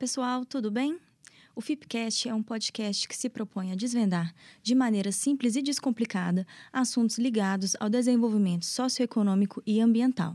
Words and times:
pessoal, 0.00 0.46
tudo 0.46 0.70
bem? 0.70 0.96
O 1.54 1.60
FIPcast 1.60 2.26
é 2.26 2.32
um 2.32 2.42
podcast 2.42 3.06
que 3.06 3.14
se 3.14 3.28
propõe 3.28 3.70
a 3.70 3.74
desvendar, 3.74 4.34
de 4.62 4.74
maneira 4.74 5.12
simples 5.12 5.56
e 5.56 5.62
descomplicada, 5.62 6.46
assuntos 6.72 7.18
ligados 7.18 7.76
ao 7.78 7.90
desenvolvimento 7.90 8.64
socioeconômico 8.64 9.62
e 9.66 9.78
ambiental. 9.78 10.34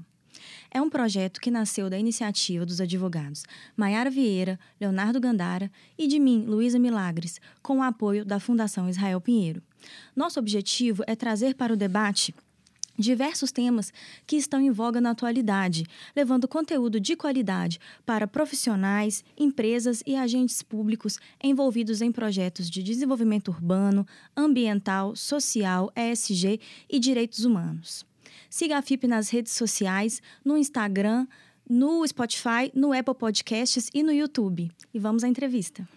É 0.69 0.79
um 0.79 0.87
projeto 0.87 1.41
que 1.41 1.49
nasceu 1.49 1.89
da 1.89 1.97
iniciativa 1.97 2.63
dos 2.63 2.79
advogados 2.79 3.41
Maiara 3.75 4.11
Vieira, 4.11 4.59
Leonardo 4.79 5.19
Gandara 5.19 5.71
e 5.97 6.07
de 6.07 6.19
mim, 6.19 6.45
Luísa 6.45 6.77
Milagres, 6.77 7.41
com 7.63 7.79
o 7.79 7.83
apoio 7.83 8.23
da 8.23 8.39
Fundação 8.39 8.87
Israel 8.87 9.19
Pinheiro. 9.19 9.63
Nosso 10.15 10.39
objetivo 10.39 11.03
é 11.07 11.15
trazer 11.15 11.55
para 11.55 11.73
o 11.73 11.77
debate 11.77 12.35
diversos 12.97 13.51
temas 13.51 13.91
que 14.25 14.35
estão 14.35 14.59
em 14.61 14.71
voga 14.71 15.01
na 15.01 15.11
atualidade, 15.11 15.85
levando 16.15 16.47
conteúdo 16.47 16.99
de 16.99 17.15
qualidade 17.15 17.79
para 18.05 18.27
profissionais, 18.27 19.23
empresas 19.37 20.01
e 20.05 20.15
agentes 20.15 20.61
públicos 20.61 21.19
envolvidos 21.43 22.01
em 22.01 22.11
projetos 22.11 22.69
de 22.69 22.81
desenvolvimento 22.81 23.49
urbano, 23.49 24.05
ambiental, 24.35 25.15
social, 25.15 25.91
ESG 25.95 26.59
e 26.89 26.99
direitos 26.99 27.45
humanos. 27.45 28.05
Siga 28.49 28.77
a 28.77 28.81
FIP 28.81 29.07
nas 29.07 29.29
redes 29.29 29.53
sociais, 29.53 30.21
no 30.43 30.57
Instagram, 30.57 31.27
no 31.69 32.07
Spotify, 32.07 32.71
no 32.73 32.93
Apple 32.93 33.15
Podcasts 33.15 33.89
e 33.93 34.03
no 34.03 34.13
YouTube. 34.13 34.71
E 34.93 34.99
vamos 34.99 35.23
à 35.23 35.27
entrevista. 35.27 35.87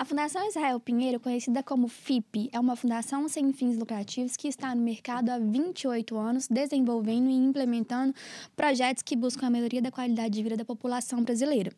A 0.00 0.04
Fundação 0.06 0.48
Israel 0.48 0.80
Pinheiro, 0.80 1.20
conhecida 1.20 1.62
como 1.62 1.86
FIP, 1.86 2.48
é 2.54 2.58
uma 2.58 2.74
fundação 2.74 3.28
sem 3.28 3.52
fins 3.52 3.76
lucrativos 3.76 4.34
que 4.34 4.48
está 4.48 4.74
no 4.74 4.80
mercado 4.80 5.28
há 5.28 5.38
28 5.38 6.16
anos, 6.16 6.48
desenvolvendo 6.48 7.28
e 7.28 7.34
implementando 7.34 8.14
projetos 8.56 9.02
que 9.02 9.14
buscam 9.14 9.48
a 9.48 9.50
melhoria 9.50 9.82
da 9.82 9.92
qualidade 9.92 10.30
de 10.30 10.42
vida 10.42 10.56
da 10.56 10.64
população 10.64 11.22
brasileira. 11.22 11.70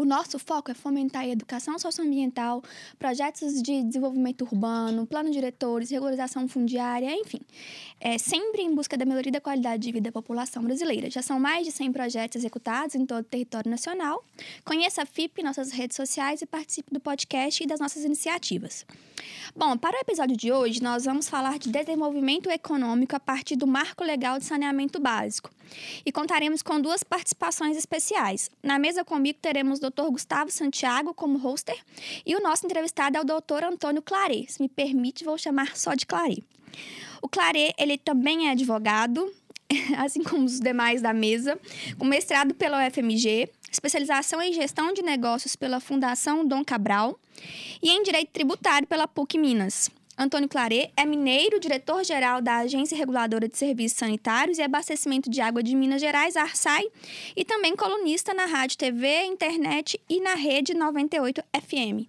O 0.00 0.04
nosso 0.06 0.38
foco 0.38 0.70
é 0.70 0.74
fomentar 0.74 1.24
a 1.24 1.28
educação 1.28 1.78
socioambiental, 1.78 2.62
projetos 2.98 3.60
de 3.60 3.82
desenvolvimento 3.82 4.46
urbano, 4.46 5.06
plano 5.06 5.30
diretores, 5.30 5.90
regularização 5.90 6.48
fundiária, 6.48 7.14
enfim. 7.14 7.42
É 8.00 8.16
sempre 8.16 8.62
em 8.62 8.74
busca 8.74 8.96
da 8.96 9.04
melhoria 9.04 9.30
da 9.30 9.42
qualidade 9.42 9.82
de 9.82 9.92
vida 9.92 10.08
da 10.08 10.12
população 10.12 10.62
brasileira. 10.62 11.10
Já 11.10 11.20
são 11.20 11.38
mais 11.38 11.66
de 11.66 11.72
100 11.72 11.92
projetos 11.92 12.36
executados 12.36 12.94
em 12.94 13.04
todo 13.04 13.20
o 13.20 13.24
território 13.24 13.70
nacional. 13.70 14.24
Conheça 14.64 15.02
a 15.02 15.04
FIP 15.04 15.42
nossas 15.42 15.70
redes 15.70 15.98
sociais 15.98 16.40
e 16.40 16.46
participe 16.46 16.94
do 16.94 16.98
podcast 16.98 17.62
e 17.62 17.66
das 17.66 17.78
nossas 17.78 18.02
iniciativas. 18.02 18.86
Bom, 19.54 19.76
para 19.76 19.98
o 19.98 20.00
episódio 20.00 20.36
de 20.36 20.50
hoje, 20.50 20.82
nós 20.82 21.04
vamos 21.04 21.28
falar 21.28 21.58
de 21.58 21.68
desenvolvimento 21.68 22.48
econômico 22.48 23.16
a 23.16 23.20
partir 23.20 23.56
do 23.56 23.66
Marco 23.66 24.02
Legal 24.02 24.38
de 24.38 24.46
Saneamento 24.46 24.98
Básico. 24.98 25.50
E 26.04 26.10
contaremos 26.10 26.62
com 26.62 26.80
duas 26.80 27.02
participações 27.02 27.76
especiais. 27.76 28.50
Na 28.62 28.78
mesa 28.78 29.04
comigo 29.04 29.38
teremos 29.40 29.80
o 29.82 29.89
Dr. 29.90 30.10
Gustavo 30.10 30.50
Santiago 30.50 31.12
como 31.14 31.38
hoster 31.38 31.76
e 32.24 32.34
o 32.34 32.40
nosso 32.40 32.66
entrevistado 32.66 33.16
é 33.16 33.20
o 33.20 33.24
Dr. 33.24 33.64
Antônio 33.64 34.02
Claret. 34.02 34.50
Se 34.50 34.62
me 34.62 34.68
permite, 34.68 35.24
vou 35.24 35.36
chamar 35.36 35.76
só 35.76 35.94
de 35.94 36.06
Claret. 36.06 36.42
O 37.22 37.28
Claret, 37.28 37.74
ele 37.78 37.98
também 37.98 38.48
é 38.48 38.52
advogado, 38.52 39.32
assim 39.98 40.22
como 40.22 40.44
os 40.44 40.58
demais 40.58 41.02
da 41.02 41.12
mesa, 41.12 41.58
com 41.98 42.04
mestrado 42.04 42.54
pela 42.54 42.86
UFMG, 42.86 43.48
especialização 43.70 44.40
em 44.40 44.52
gestão 44.52 44.92
de 44.92 45.02
negócios 45.02 45.54
pela 45.56 45.80
Fundação 45.80 46.46
Dom 46.46 46.64
Cabral 46.64 47.18
e 47.82 47.90
em 47.90 48.02
direito 48.02 48.30
tributário 48.30 48.86
pela 48.86 49.06
PUC 49.06 49.38
Minas. 49.38 49.90
Antônio 50.18 50.48
Claret 50.48 50.92
é 50.96 51.06
mineiro, 51.06 51.58
diretor-geral 51.58 52.42
da 52.42 52.58
Agência 52.58 52.96
Reguladora 52.96 53.48
de 53.48 53.56
Serviços 53.56 53.98
Sanitários 53.98 54.58
e 54.58 54.62
Abastecimento 54.62 55.30
de 55.30 55.40
Água 55.40 55.62
de 55.62 55.74
Minas 55.74 56.00
Gerais, 56.00 56.36
ARSAI, 56.36 56.84
e 57.34 57.44
também 57.44 57.74
colunista 57.74 58.34
na 58.34 58.44
Rádio 58.44 58.76
TV, 58.76 59.24
internet 59.24 60.00
e 60.08 60.20
na 60.20 60.34
Rede 60.34 60.74
98 60.74 61.42
FM. 61.54 62.06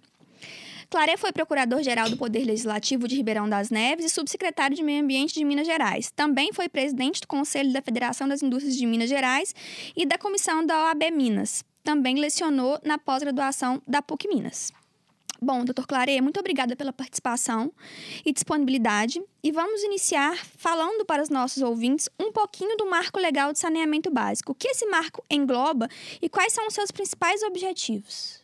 Claret 0.92 1.16
foi 1.16 1.32
procurador-geral 1.32 2.10
do 2.10 2.18
Poder 2.18 2.44
Legislativo 2.44 3.08
de 3.08 3.16
Ribeirão 3.16 3.48
das 3.48 3.70
Neves 3.70 4.04
e 4.04 4.10
subsecretário 4.10 4.76
de 4.76 4.82
Meio 4.82 5.02
Ambiente 5.02 5.32
de 5.32 5.42
Minas 5.42 5.66
Gerais. 5.66 6.10
Também 6.10 6.52
foi 6.52 6.68
presidente 6.68 7.22
do 7.22 7.26
Conselho 7.26 7.72
da 7.72 7.80
Federação 7.80 8.28
das 8.28 8.42
Indústrias 8.42 8.76
de 8.76 8.84
Minas 8.84 9.08
Gerais 9.08 9.54
e 9.96 10.04
da 10.04 10.18
Comissão 10.18 10.66
da 10.66 10.84
OAB 10.84 11.10
Minas. 11.10 11.64
Também 11.82 12.16
lecionou 12.16 12.78
na 12.84 12.98
pós-graduação 12.98 13.80
da 13.88 14.02
PUC 14.02 14.28
Minas. 14.28 14.70
Bom, 15.44 15.64
doutor 15.64 15.88
Clare, 15.88 16.20
muito 16.20 16.38
obrigada 16.38 16.76
pela 16.76 16.92
participação 16.92 17.72
e 18.24 18.32
disponibilidade. 18.32 19.20
E 19.42 19.50
vamos 19.50 19.82
iniciar 19.82 20.36
falando 20.56 21.04
para 21.04 21.20
os 21.20 21.28
nossos 21.28 21.64
ouvintes 21.64 22.08
um 22.16 22.30
pouquinho 22.30 22.76
do 22.76 22.88
marco 22.88 23.18
legal 23.18 23.52
de 23.52 23.58
saneamento 23.58 24.08
básico. 24.08 24.52
O 24.52 24.54
que 24.54 24.68
esse 24.68 24.86
marco 24.86 25.24
engloba 25.28 25.88
e 26.22 26.28
quais 26.28 26.52
são 26.52 26.68
os 26.68 26.74
seus 26.74 26.92
principais 26.92 27.42
objetivos? 27.42 28.40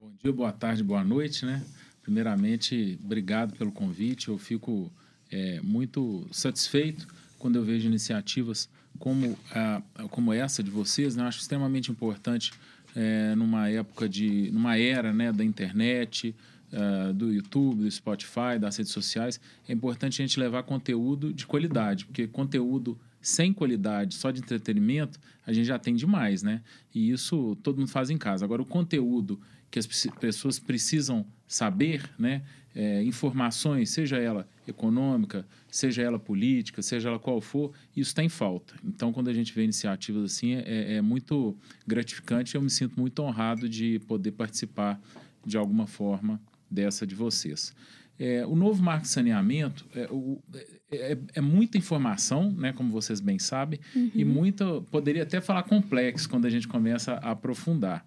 Bom 0.00 0.10
dia, 0.22 0.32
boa 0.32 0.50
tarde, 0.50 0.82
boa 0.82 1.04
noite, 1.04 1.44
né? 1.44 1.62
Primeiramente, 2.00 2.98
obrigado 3.04 3.54
pelo 3.54 3.70
convite. 3.70 4.28
Eu 4.28 4.38
fico 4.38 4.90
é, 5.30 5.60
muito 5.60 6.26
satisfeito 6.32 7.06
quando 7.38 7.56
eu 7.56 7.62
vejo 7.62 7.86
iniciativas 7.86 8.66
como, 8.98 9.38
a, 9.50 9.82
como 10.08 10.32
essa 10.32 10.62
de 10.62 10.70
vocês. 10.70 11.14
Né? 11.14 11.22
Eu 11.22 11.28
acho 11.28 11.40
extremamente 11.40 11.90
importante 11.90 12.50
é, 12.94 13.34
numa 13.34 13.68
época 13.68 14.08
de. 14.08 14.50
numa 14.52 14.78
era 14.78 15.12
né, 15.12 15.32
da 15.32 15.44
internet, 15.44 16.34
uh, 16.72 17.12
do 17.12 17.32
YouTube, 17.32 17.82
do 17.82 17.90
Spotify, 17.90 18.58
das 18.60 18.76
redes 18.76 18.92
sociais, 18.92 19.40
é 19.68 19.72
importante 19.72 20.20
a 20.20 20.26
gente 20.26 20.38
levar 20.38 20.62
conteúdo 20.64 21.32
de 21.32 21.46
qualidade, 21.46 22.04
porque 22.04 22.26
conteúdo 22.26 22.98
sem 23.20 23.54
qualidade, 23.54 24.14
só 24.14 24.30
de 24.30 24.40
entretenimento, 24.40 25.18
a 25.46 25.52
gente 25.52 25.64
já 25.64 25.78
tem 25.78 25.94
demais, 25.94 26.42
né? 26.42 26.60
E 26.94 27.10
isso 27.10 27.56
todo 27.62 27.78
mundo 27.78 27.88
faz 27.88 28.10
em 28.10 28.18
casa. 28.18 28.44
Agora, 28.44 28.60
o 28.60 28.66
conteúdo 28.66 29.40
que 29.70 29.78
as 29.78 29.86
pessoas 29.86 30.58
precisam 30.58 31.26
saber, 31.48 32.02
né? 32.18 32.42
É, 32.74 33.02
informações, 33.02 33.90
seja 33.90 34.18
ela 34.18 34.46
econômica, 34.66 35.46
seja 35.70 36.02
ela 36.02 36.18
política, 36.18 36.82
seja 36.82 37.08
ela 37.08 37.18
qual 37.18 37.40
for, 37.40 37.72
isso 37.96 38.10
está 38.10 38.22
em 38.22 38.28
falta. 38.28 38.74
Então, 38.84 39.12
quando 39.12 39.28
a 39.28 39.32
gente 39.34 39.52
vê 39.52 39.64
iniciativas 39.64 40.24
assim, 40.24 40.54
é, 40.54 40.94
é 40.94 41.02
muito 41.02 41.56
gratificante. 41.86 42.54
Eu 42.54 42.62
me 42.62 42.70
sinto 42.70 42.98
muito 42.98 43.22
honrado 43.22 43.68
de 43.68 43.98
poder 44.00 44.32
participar 44.32 45.00
de 45.44 45.56
alguma 45.56 45.86
forma 45.86 46.40
dessa 46.70 47.06
de 47.06 47.14
vocês. 47.14 47.74
É, 48.18 48.46
o 48.46 48.54
novo 48.54 48.82
marco 48.82 49.02
de 49.02 49.08
saneamento 49.08 49.86
é, 49.94 50.06
o, 50.10 50.40
é, 50.54 51.12
é, 51.12 51.18
é, 51.34 51.40
muita 51.40 51.76
informação, 51.76 52.52
né, 52.52 52.72
como 52.72 52.92
vocês 52.92 53.20
bem 53.20 53.38
sabem, 53.40 53.80
uhum. 53.94 54.10
e 54.14 54.24
muita, 54.24 54.80
poderia 54.82 55.24
até 55.24 55.40
falar 55.40 55.64
complexo 55.64 56.28
quando 56.28 56.46
a 56.46 56.50
gente 56.50 56.68
começa 56.68 57.14
a 57.14 57.32
aprofundar 57.32 58.06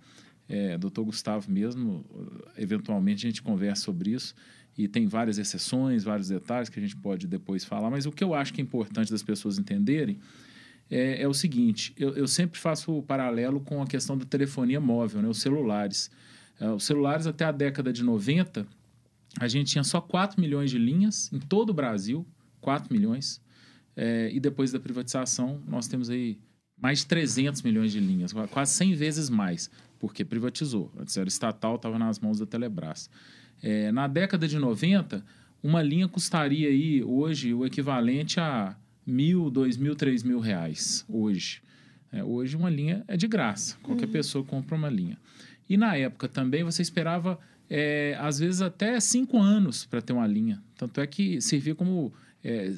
é, 0.50 0.78
doutor 0.78 1.04
Gustavo 1.04 1.52
mesmo, 1.52 2.06
eventualmente 2.58 3.26
a 3.26 3.30
gente 3.30 3.42
conversa 3.42 3.84
sobre 3.84 4.12
isso 4.12 4.34
e 4.78 4.88
tem 4.88 5.08
várias 5.08 5.38
exceções, 5.38 6.04
vários 6.04 6.28
detalhes 6.28 6.70
que 6.70 6.80
a 6.80 6.82
gente 6.82 6.96
pode 6.96 7.26
depois 7.26 7.66
falar, 7.66 7.90
mas 7.90 8.06
o 8.06 8.12
que 8.12 8.24
eu 8.24 8.34
acho 8.34 8.54
que 8.54 8.62
é 8.62 8.64
importante 8.64 9.12
das 9.12 9.24
pessoas 9.24 9.58
entenderem 9.58 10.20
é, 10.90 11.22
é 11.24 11.28
o 11.28 11.34
seguinte, 11.34 11.94
eu, 11.98 12.16
eu, 12.16 12.28
sempre 12.28 12.60
faço 12.60 12.98
o 12.98 13.04
paralelo 13.04 13.60
com 13.60 13.82
a 13.82 13.88
questão 13.88 14.18
da 14.18 14.24
telefonia 14.24 14.80
móvel, 14.80 15.22
né, 15.22 15.28
os 15.28 15.42
celulares. 15.42 16.10
É, 16.60 16.70
os 16.70 16.86
celulares 16.86 17.28
até 17.28 17.44
a 17.44 17.52
década 17.52 17.92
de 17.92 18.04
90, 18.04 18.66
a 19.40 19.48
gente 19.48 19.72
tinha 19.72 19.84
só 19.84 20.00
4 20.00 20.40
milhões 20.40 20.72
de 20.72 20.78
linhas 20.78 21.30
em 21.34 21.40
todo 21.40 21.72
o 21.72 21.74
Brasil, 21.74 22.26
4 22.62 22.94
milhões, 22.94 23.42
é, 23.96 24.30
e 24.32 24.40
depois 24.40 24.72
da 24.72 24.80
privatização 24.80 25.62
nós 25.68 25.88
temos 25.88 26.10
aí 26.10 26.38
mais 26.80 27.00
de 27.00 27.08
300 27.08 27.64
milhões 27.64 27.92
de 27.92 28.00
linhas, 28.00 28.32
quase 28.52 28.74
100 28.76 28.94
vezes 28.94 29.30
mais 29.30 29.70
porque 30.00 30.24
privatizou. 30.24 30.92
Antes 30.98 31.18
era 31.18 31.28
estatal, 31.28 31.76
estava 31.76 31.98
nas 31.98 32.20
mãos 32.20 32.40
da 32.40 32.46
Telebrás. 32.46 33.10
É, 33.62 33.92
na 33.92 34.08
década 34.08 34.48
de 34.48 34.58
90, 34.58 35.24
uma 35.64 35.82
linha 35.82 36.08
custaria 36.08 36.70
aí 36.70 37.04
hoje 37.04 37.54
o 37.54 37.66
equivalente 37.66 38.40
a 38.40 38.76
mil, 39.06 39.50
dois 39.50 39.78
mil, 39.78 39.96
três 39.96 40.24
mil 40.24 40.40
reais 40.40 41.06
hoje. 41.08 41.62
É, 42.12 42.24
hoje 42.24 42.56
uma 42.56 42.70
linha 42.70 43.04
é 43.08 43.18
de 43.18 43.28
graça, 43.28 43.78
qualquer 43.82 44.06
uhum. 44.06 44.12
pessoa 44.12 44.44
compra 44.44 44.76
uma 44.76 44.90
linha. 44.90 45.18
E 45.70 45.76
na 45.76 45.96
época 45.96 46.28
também 46.28 46.64
você 46.64 46.82
esperava, 46.82 47.40
é, 47.70 48.18
às 48.20 48.40
vezes, 48.40 48.62
até 48.62 49.00
cinco 49.00 49.38
anos 49.38 49.86
para 49.86 50.02
ter 50.02 50.14
uma 50.14 50.26
linha. 50.26 50.62
Tanto 50.78 51.02
é 51.02 51.08
que 51.08 51.42
servia 51.42 51.76
como. 51.76 52.14
É, 52.44 52.72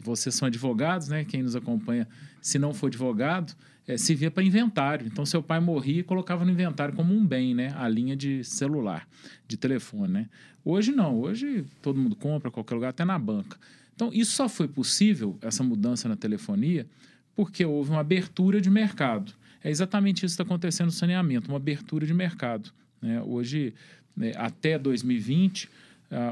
vocês 0.00 0.34
são 0.34 0.46
advogados, 0.46 1.08
né? 1.08 1.24
Quem 1.24 1.42
nos 1.42 1.56
acompanha, 1.56 2.06
se 2.42 2.58
não 2.58 2.74
for 2.74 2.88
advogado, 2.88 3.54
é, 3.86 3.96
se 3.96 4.14
via 4.14 4.30
para 4.30 4.42
inventário. 4.42 5.06
Então, 5.06 5.24
seu 5.24 5.42
pai 5.42 5.60
morria 5.60 6.00
e 6.00 6.02
colocava 6.02 6.44
no 6.44 6.50
inventário 6.50 6.94
como 6.94 7.14
um 7.14 7.24
bem, 7.24 7.54
né? 7.54 7.72
A 7.76 7.88
linha 7.88 8.16
de 8.16 8.42
celular, 8.42 9.08
de 9.46 9.56
telefone, 9.56 10.12
né? 10.12 10.28
Hoje 10.64 10.92
não. 10.92 11.18
Hoje 11.20 11.64
todo 11.80 11.98
mundo 11.98 12.16
compra, 12.16 12.50
qualquer 12.50 12.74
lugar, 12.74 12.88
até 12.88 13.04
na 13.04 13.18
banca. 13.18 13.58
Então, 13.94 14.10
isso 14.12 14.32
só 14.32 14.48
foi 14.48 14.68
possível, 14.68 15.38
essa 15.40 15.62
mudança 15.62 16.08
na 16.08 16.16
telefonia, 16.16 16.86
porque 17.34 17.64
houve 17.64 17.90
uma 17.90 18.00
abertura 18.00 18.60
de 18.60 18.68
mercado. 18.68 19.32
É 19.62 19.70
exatamente 19.70 20.18
isso 20.18 20.36
que 20.36 20.42
está 20.42 20.44
acontecendo 20.44 20.86
no 20.86 20.92
saneamento, 20.92 21.50
uma 21.50 21.56
abertura 21.56 22.06
de 22.06 22.12
mercado. 22.12 22.70
Né? 23.00 23.22
Hoje, 23.22 23.74
né, 24.16 24.32
até 24.36 24.78
2020, 24.78 25.64
uh, 25.64 25.68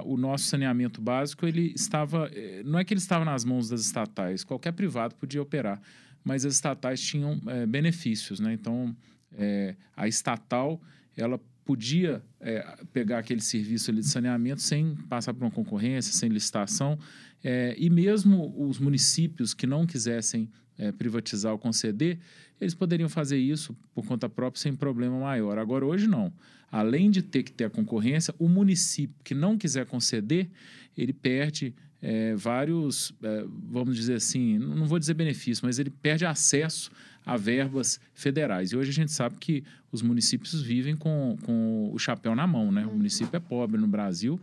o 0.05 0.17
nosso 0.17 0.45
saneamento 0.45 1.01
básico 1.01 1.47
ele 1.47 1.73
estava, 1.75 2.31
eh, 2.33 2.63
não 2.65 2.79
é 2.79 2.85
que 2.85 2.93
ele 2.93 3.01
estava 3.01 3.25
nas 3.25 3.45
mãos 3.45 3.69
das 3.69 3.81
estatais, 3.81 4.45
qualquer 4.45 4.73
privado 4.73 5.15
podia 5.15 5.41
operar 5.41 5.81
mas 6.25 6.45
as 6.47 6.55
estatais 6.55 7.01
tinham 7.01 7.41
é, 7.47 7.67
benefícios, 7.67 8.41
né? 8.41 8.53
Então, 8.53 8.97
É, 9.37 9.75
a 9.97 10.07
estatal, 10.07 10.81
ela 11.17 11.41
podia 11.65 12.23
é, 12.39 12.63
pegar 12.93 13.19
aquele 13.19 13.41
serviço 13.41 13.93
de 13.93 14.05
saneamento 14.05 14.63
sem 14.63 14.95
passar 15.09 15.35
por 15.35 15.43
uma 15.43 15.51
concorrência, 15.51 16.13
sem 16.13 16.29
licitação, 16.29 16.97
e 17.77 17.91
mesmo 17.91 18.55
os 18.57 18.79
municípios 18.79 19.53
que 19.53 19.67
não 19.67 19.85
quisessem 19.87 20.49
privatizar 20.99 21.51
ou 21.53 21.59
conceder, 21.59 22.19
eles 22.61 22.77
poderiam 22.77 23.09
fazer 23.09 23.39
isso 23.39 23.77
por 23.93 24.07
conta 24.07 24.29
própria 24.29 24.63
sem 24.63 24.73
problema 24.77 25.19
maior. 25.19 25.59
Agora, 25.59 25.85
hoje 25.85 26.07
não. 26.07 26.33
Além 26.71 27.11
de 27.11 27.21
ter 27.21 27.43
que 27.43 27.51
ter 27.53 27.65
a 27.65 27.71
concorrência, 27.71 28.33
o 28.39 28.49
município 28.49 29.17
que 29.25 29.35
não 29.35 29.59
quiser 29.59 29.85
conceder, 29.87 30.49
ele 30.97 31.13
perde 31.13 31.75
é, 32.07 32.35
vários, 32.37 33.15
é, 33.23 33.47
vamos 33.49 33.97
dizer 33.97 34.17
assim, 34.17 34.59
não 34.59 34.85
vou 34.85 34.99
dizer 34.99 35.15
benefícios, 35.15 35.63
mas 35.63 35.79
ele 35.79 35.89
perde 35.89 36.27
acesso 36.27 36.91
a 37.25 37.35
verbas 37.35 37.99
federais. 38.13 38.73
E 38.73 38.77
hoje 38.77 38.91
a 38.91 38.93
gente 38.93 39.11
sabe 39.11 39.37
que 39.41 39.65
os 39.91 40.03
municípios 40.03 40.61
vivem 40.61 40.95
com, 40.95 41.39
com 41.41 41.91
o 41.91 41.99
chapéu 41.99 42.35
na 42.35 42.47
mão, 42.47 42.71
né? 42.71 42.85
O 42.85 42.95
município 42.95 43.35
é 43.35 43.41
pobre 43.41 43.81
no 43.81 43.87
Brasil, 43.87 44.39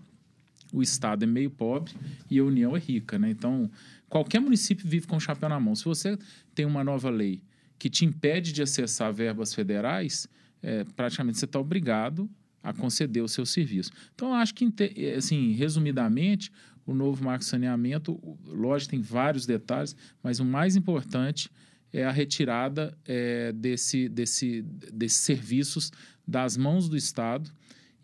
o 0.73 0.81
estado 0.81 1.21
é 1.23 1.27
meio 1.27 1.51
pobre 1.51 1.93
e 2.31 2.39
a 2.39 2.43
União 2.43 2.75
é 2.75 2.79
rica, 2.79 3.19
né? 3.19 3.29
Então, 3.29 3.69
qualquer 4.09 4.39
município 4.39 4.89
vive 4.89 5.05
com 5.05 5.17
o 5.17 5.19
chapéu 5.19 5.47
na 5.47 5.59
mão. 5.59 5.75
Se 5.75 5.85
você 5.85 6.17
tem 6.55 6.65
uma 6.65 6.83
nova 6.83 7.11
lei 7.11 7.43
que 7.77 7.91
te 7.91 8.05
impede 8.05 8.51
de 8.51 8.63
acessar 8.63 9.13
verbas 9.13 9.53
federais, 9.53 10.27
é, 10.63 10.83
praticamente 10.95 11.37
você 11.37 11.45
está 11.45 11.59
obrigado 11.59 12.27
a 12.63 12.73
conceder 12.73 13.23
o 13.23 13.27
seu 13.27 13.45
serviço. 13.45 13.91
Então, 14.13 14.29
eu 14.29 14.33
acho 14.35 14.53
que, 14.53 14.71
assim, 15.15 15.51
resumidamente, 15.53 16.51
o 16.85 16.93
novo 16.93 17.23
marco 17.23 17.43
de 17.43 17.49
saneamento, 17.49 18.19
lógico, 18.45 18.91
tem 18.91 19.01
vários 19.01 19.45
detalhes, 19.45 19.95
mas 20.23 20.39
o 20.39 20.45
mais 20.45 20.75
importante 20.75 21.49
é 21.93 22.05
a 22.05 22.11
retirada 22.11 22.97
é, 23.05 23.51
desse, 23.51 24.07
desse, 24.07 24.61
desses 24.61 25.19
serviços 25.19 25.91
das 26.27 26.55
mãos 26.55 26.87
do 26.87 26.95
Estado 26.95 27.51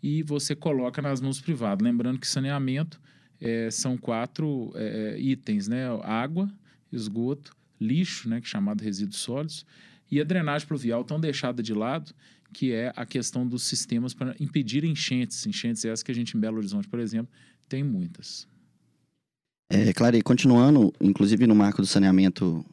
e 0.02 0.22
você 0.22 0.54
coloca 0.54 1.00
nas 1.00 1.20
mãos 1.20 1.40
privadas. 1.40 1.84
Lembrando 1.84 2.18
que 2.18 2.26
saneamento 2.26 3.00
é, 3.40 3.70
são 3.70 3.96
quatro 3.96 4.72
é, 4.74 5.14
é 5.14 5.20
itens, 5.20 5.68
né? 5.68 5.86
Água, 6.02 6.48
esgoto, 6.92 7.56
lixo, 7.80 8.28
né? 8.28 8.40
que 8.40 8.46
é 8.46 8.50
chamado 8.50 8.82
resíduos 8.82 9.18
sólidos, 9.18 9.64
e 10.10 10.20
a 10.20 10.24
drenagem 10.24 10.66
pluvial 10.66 11.04
tão 11.04 11.20
deixada 11.20 11.62
de 11.62 11.74
lado, 11.74 12.12
que 12.52 12.72
é 12.72 12.92
a 12.96 13.04
questão 13.04 13.46
dos 13.46 13.62
sistemas 13.64 14.14
para 14.14 14.34
impedir 14.40 14.84
enchentes. 14.84 15.46
Enchentes 15.46 15.84
essas 15.84 16.02
que 16.02 16.10
a 16.10 16.14
gente 16.14 16.36
em 16.36 16.40
Belo 16.40 16.56
Horizonte, 16.56 16.88
por 16.88 16.98
exemplo, 16.98 17.30
tem 17.68 17.84
muitas. 17.84 18.48
É, 19.70 19.92
Clare, 19.92 20.22
continuando, 20.22 20.94
inclusive 20.98 21.46
no 21.46 21.54
marco 21.54 21.82
do 21.82 21.86
saneamento, 21.86 22.64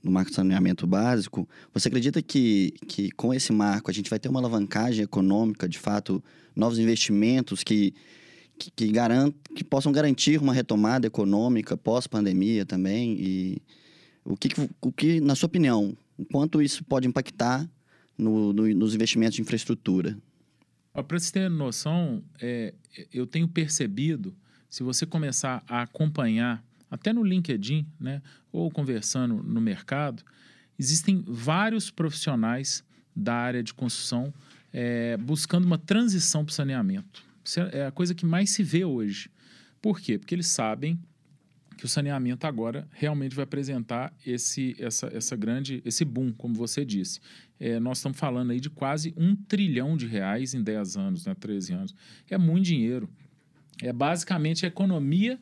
no 0.00 0.10
marco 0.10 0.30
do 0.30 0.34
saneamento 0.34 0.86
básico, 0.86 1.48
você 1.74 1.88
acredita 1.88 2.22
que, 2.22 2.74
que 2.86 3.10
com 3.10 3.34
esse 3.34 3.52
marco 3.52 3.90
a 3.90 3.94
gente 3.94 4.08
vai 4.08 4.20
ter 4.20 4.28
uma 4.28 4.38
alavancagem 4.38 5.02
econômica, 5.02 5.68
de 5.68 5.80
fato, 5.80 6.22
novos 6.54 6.78
investimentos 6.78 7.64
que, 7.64 7.92
que, 8.56 8.70
que, 8.70 8.92
garant, 8.92 9.34
que 9.52 9.64
possam 9.64 9.90
garantir 9.90 10.40
uma 10.40 10.54
retomada 10.54 11.08
econômica 11.08 11.76
pós-pandemia 11.76 12.64
também? 12.64 13.16
E 13.18 13.62
o 14.24 14.36
que, 14.36 14.48
o 14.80 14.92
que, 14.92 15.20
na 15.20 15.34
sua 15.34 15.48
opinião, 15.48 15.96
o 16.16 16.24
quanto 16.24 16.62
isso 16.62 16.84
pode 16.84 17.08
impactar 17.08 17.68
no, 18.16 18.52
no, 18.52 18.68
nos 18.74 18.94
investimentos 18.94 19.34
de 19.34 19.42
infraestrutura? 19.42 20.16
Para 20.92 21.18
você 21.18 21.32
ter 21.32 21.50
noção, 21.50 22.22
é, 22.40 22.74
eu 23.12 23.26
tenho 23.26 23.48
percebido 23.48 24.32
se 24.68 24.82
você 24.82 25.06
começar 25.06 25.62
a 25.66 25.82
acompanhar, 25.82 26.62
até 26.90 27.12
no 27.12 27.22
LinkedIn, 27.22 27.86
né, 27.98 28.22
ou 28.52 28.70
conversando 28.70 29.42
no 29.42 29.60
mercado, 29.60 30.22
existem 30.78 31.22
vários 31.26 31.90
profissionais 31.90 32.84
da 33.14 33.34
área 33.34 33.62
de 33.62 33.74
construção 33.74 34.32
é, 34.72 35.16
buscando 35.16 35.64
uma 35.64 35.78
transição 35.78 36.44
para 36.44 36.52
o 36.52 36.54
saneamento. 36.54 37.24
Isso 37.44 37.60
é 37.60 37.86
a 37.86 37.90
coisa 37.90 38.14
que 38.14 38.26
mais 38.26 38.50
se 38.50 38.62
vê 38.62 38.84
hoje. 38.84 39.30
Por 39.80 40.00
quê? 40.00 40.18
Porque 40.18 40.34
eles 40.34 40.46
sabem 40.46 40.98
que 41.76 41.84
o 41.84 41.88
saneamento 41.88 42.46
agora 42.46 42.88
realmente 42.90 43.34
vai 43.34 43.44
apresentar 43.44 44.12
esse, 44.26 44.76
essa, 44.78 45.06
essa 45.06 45.36
grande, 45.36 45.80
esse 45.84 46.04
boom, 46.04 46.32
como 46.32 46.54
você 46.54 46.84
disse. 46.84 47.20
É, 47.58 47.78
nós 47.78 47.98
estamos 47.98 48.18
falando 48.18 48.50
aí 48.50 48.60
de 48.60 48.68
quase 48.68 49.14
um 49.16 49.34
trilhão 49.34 49.96
de 49.96 50.06
reais 50.06 50.54
em 50.54 50.62
10 50.62 50.96
anos, 50.96 51.26
né, 51.26 51.34
13 51.34 51.72
anos. 51.72 51.94
É 52.28 52.36
muito 52.36 52.64
dinheiro. 52.64 53.08
É 53.82 53.92
basicamente 53.92 54.64
a 54.64 54.68
economia 54.68 55.38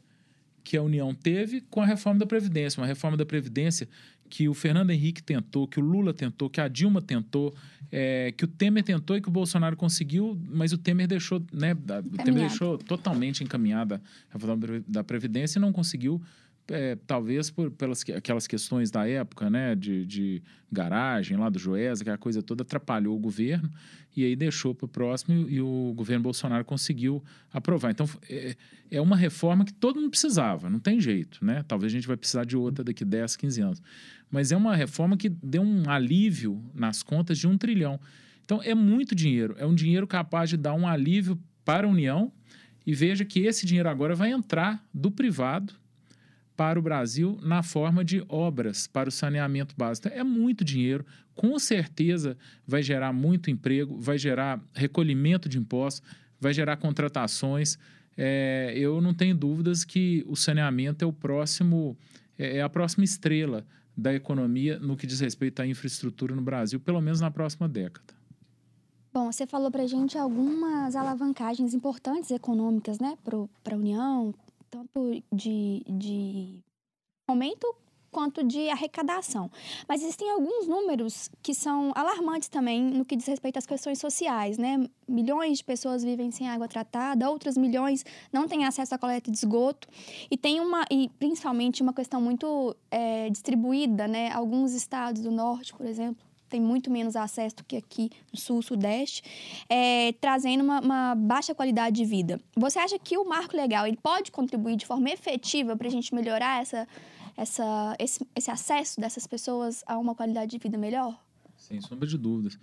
que 0.62 0.76
a 0.76 0.82
União 0.82 1.14
teve 1.14 1.60
com 1.70 1.80
a 1.80 1.86
reforma 1.86 2.18
da 2.18 2.26
Previdência. 2.26 2.80
Uma 2.80 2.86
reforma 2.86 3.16
da 3.16 3.24
Previdência 3.24 3.88
que 4.28 4.48
o 4.48 4.54
Fernando 4.54 4.90
Henrique 4.90 5.22
tentou, 5.22 5.68
que 5.68 5.78
o 5.78 5.82
Lula 5.82 6.12
tentou, 6.12 6.50
que 6.50 6.60
a 6.60 6.66
Dilma 6.66 7.00
tentou, 7.00 7.54
é, 7.90 8.32
que 8.36 8.44
o 8.44 8.48
Temer 8.48 8.82
tentou 8.82 9.16
e 9.16 9.20
que 9.20 9.28
o 9.28 9.30
Bolsonaro 9.30 9.76
conseguiu, 9.76 10.36
mas 10.48 10.72
o 10.72 10.78
Temer 10.78 11.06
deixou, 11.06 11.40
né, 11.52 11.72
o 11.72 12.24
Temer 12.24 12.48
deixou 12.48 12.76
totalmente 12.76 13.44
encaminhada 13.44 14.02
a 14.30 14.34
reforma 14.34 14.82
da 14.86 15.04
Previdência 15.04 15.58
e 15.58 15.62
não 15.62 15.72
conseguiu 15.72 16.20
é, 16.68 16.96
talvez 17.06 17.50
por 17.50 17.70
pelas 17.70 18.04
aquelas 18.10 18.46
questões 18.46 18.90
da 18.90 19.06
época, 19.08 19.48
né, 19.48 19.74
de, 19.74 20.04
de 20.04 20.42
garagem 20.70 21.36
lá 21.36 21.48
do 21.48 21.58
Joesa, 21.58 22.02
que 22.02 22.10
a 22.10 22.18
coisa 22.18 22.42
toda 22.42 22.62
atrapalhou 22.62 23.16
o 23.16 23.18
governo 23.18 23.70
e 24.16 24.24
aí 24.24 24.34
deixou 24.34 24.74
para 24.74 24.86
o 24.86 24.88
próximo 24.88 25.48
e 25.48 25.60
o 25.60 25.92
governo 25.94 26.24
Bolsonaro 26.24 26.64
conseguiu 26.64 27.22
aprovar. 27.52 27.90
Então 27.90 28.08
é, 28.28 28.56
é, 28.90 29.00
uma 29.00 29.16
reforma 29.16 29.64
que 29.64 29.72
todo 29.72 30.00
mundo 30.00 30.10
precisava, 30.10 30.68
não 30.68 30.80
tem 30.80 31.00
jeito, 31.00 31.44
né? 31.44 31.64
Talvez 31.68 31.92
a 31.92 31.94
gente 31.96 32.08
vai 32.08 32.16
precisar 32.16 32.44
de 32.44 32.56
outra 32.56 32.82
daqui 32.82 33.04
10, 33.04 33.36
15 33.36 33.60
anos. 33.60 33.82
Mas 34.30 34.50
é 34.50 34.56
uma 34.56 34.74
reforma 34.74 35.16
que 35.16 35.28
deu 35.28 35.62
um 35.62 35.88
alívio 35.88 36.60
nas 36.74 37.02
contas 37.02 37.38
de 37.38 37.46
um 37.46 37.56
trilhão. 37.56 38.00
Então 38.44 38.60
é 38.62 38.74
muito 38.74 39.14
dinheiro, 39.14 39.54
é 39.58 39.66
um 39.66 39.74
dinheiro 39.74 40.06
capaz 40.06 40.50
de 40.50 40.56
dar 40.56 40.74
um 40.74 40.86
alívio 40.86 41.38
para 41.64 41.86
a 41.86 41.90
União 41.90 42.32
e 42.84 42.94
veja 42.94 43.24
que 43.24 43.40
esse 43.40 43.66
dinheiro 43.66 43.88
agora 43.88 44.14
vai 44.14 44.30
entrar 44.30 44.84
do 44.94 45.10
privado 45.10 45.74
para 46.56 46.78
o 46.78 46.82
Brasil 46.82 47.38
na 47.42 47.62
forma 47.62 48.04
de 48.04 48.24
obras 48.28 48.86
para 48.86 49.08
o 49.08 49.12
saneamento 49.12 49.74
básico. 49.76 50.08
É 50.08 50.24
muito 50.24 50.64
dinheiro, 50.64 51.04
com 51.34 51.58
certeza 51.58 52.36
vai 52.66 52.82
gerar 52.82 53.12
muito 53.12 53.50
emprego, 53.50 53.98
vai 54.00 54.16
gerar 54.16 54.60
recolhimento 54.74 55.48
de 55.48 55.58
impostos, 55.58 56.02
vai 56.40 56.54
gerar 56.54 56.76
contratações. 56.78 57.78
É, 58.16 58.72
eu 58.74 59.00
não 59.00 59.12
tenho 59.12 59.36
dúvidas 59.36 59.84
que 59.84 60.24
o 60.26 60.34
saneamento 60.34 61.04
é 61.04 61.06
o 61.06 61.12
próximo, 61.12 61.96
é, 62.38 62.58
é 62.58 62.62
a 62.62 62.68
próxima 62.68 63.04
estrela 63.04 63.66
da 63.96 64.14
economia 64.14 64.78
no 64.78 64.96
que 64.96 65.06
diz 65.06 65.20
respeito 65.20 65.60
à 65.60 65.66
infraestrutura 65.66 66.34
no 66.34 66.42
Brasil, 66.42 66.80
pelo 66.80 67.00
menos 67.00 67.20
na 67.20 67.30
próxima 67.30 67.68
década. 67.68 68.14
Bom, 69.12 69.32
você 69.32 69.46
falou 69.46 69.70
para 69.70 69.86
gente 69.86 70.18
algumas 70.18 70.94
alavancagens 70.94 71.72
importantes 71.72 72.30
econômicas, 72.30 72.98
né, 72.98 73.16
para 73.24 73.74
a 73.74 73.78
União, 73.78 74.34
tanto 74.70 75.22
de, 75.32 75.82
de 75.86 76.62
aumento 77.28 77.66
quanto 78.16 78.42
de 78.42 78.70
arrecadação. 78.70 79.50
Mas 79.86 80.02
existem 80.02 80.30
alguns 80.30 80.66
números 80.66 81.28
que 81.42 81.52
são 81.52 81.92
alarmantes 81.94 82.48
também 82.48 82.82
no 82.82 83.04
que 83.04 83.14
diz 83.14 83.26
respeito 83.26 83.58
às 83.58 83.66
questões 83.66 83.98
sociais, 83.98 84.56
né? 84.56 84.88
Milhões 85.06 85.58
de 85.58 85.64
pessoas 85.64 86.02
vivem 86.02 86.30
sem 86.30 86.48
água 86.48 86.66
tratada, 86.66 87.28
outras 87.28 87.58
milhões 87.58 88.06
não 88.32 88.48
têm 88.48 88.64
acesso 88.64 88.94
à 88.94 88.98
coleta 88.98 89.30
de 89.30 89.36
esgoto 89.36 89.86
e 90.30 90.36
tem 90.36 90.60
uma 90.60 90.86
e 90.90 91.10
principalmente 91.18 91.82
uma 91.82 91.92
questão 91.92 92.18
muito 92.18 92.74
é, 92.90 93.28
distribuída, 93.28 94.08
né? 94.08 94.30
Alguns 94.32 94.72
estados 94.72 95.20
do 95.20 95.30
norte, 95.30 95.74
por 95.74 95.84
exemplo, 95.84 96.25
tem 96.48 96.60
muito 96.60 96.90
menos 96.90 97.16
acesso 97.16 97.56
do 97.56 97.64
que 97.64 97.76
aqui 97.76 98.10
no 98.32 98.38
sul, 98.38 98.62
sudeste, 98.62 99.22
é, 99.68 100.12
trazendo 100.20 100.62
uma, 100.62 100.80
uma, 100.80 101.14
baixa 101.14 101.54
qualidade 101.54 101.96
de 101.96 102.04
vida. 102.04 102.40
Você 102.56 102.78
acha 102.78 102.98
que 102.98 103.16
o 103.18 103.24
marco 103.24 103.56
legal 103.56 103.86
ele 103.86 103.98
pode 104.02 104.30
contribuir 104.30 104.76
de 104.76 104.86
forma 104.86 105.10
efetiva 105.10 105.76
para 105.76 105.88
a 105.88 105.90
gente 105.90 106.14
melhorar 106.14 106.62
essa, 106.62 106.86
essa, 107.36 107.96
esse, 107.98 108.26
esse 108.34 108.50
acesso 108.50 109.00
dessas 109.00 109.26
pessoas 109.26 109.82
a 109.86 109.98
uma 109.98 110.14
qualidade 110.14 110.50
de 110.50 110.58
vida 110.58 110.78
melhor? 110.78 111.18
Sem 111.56 111.80
sombra 111.80 112.06
de 112.06 112.16
dúvidas. 112.16 112.58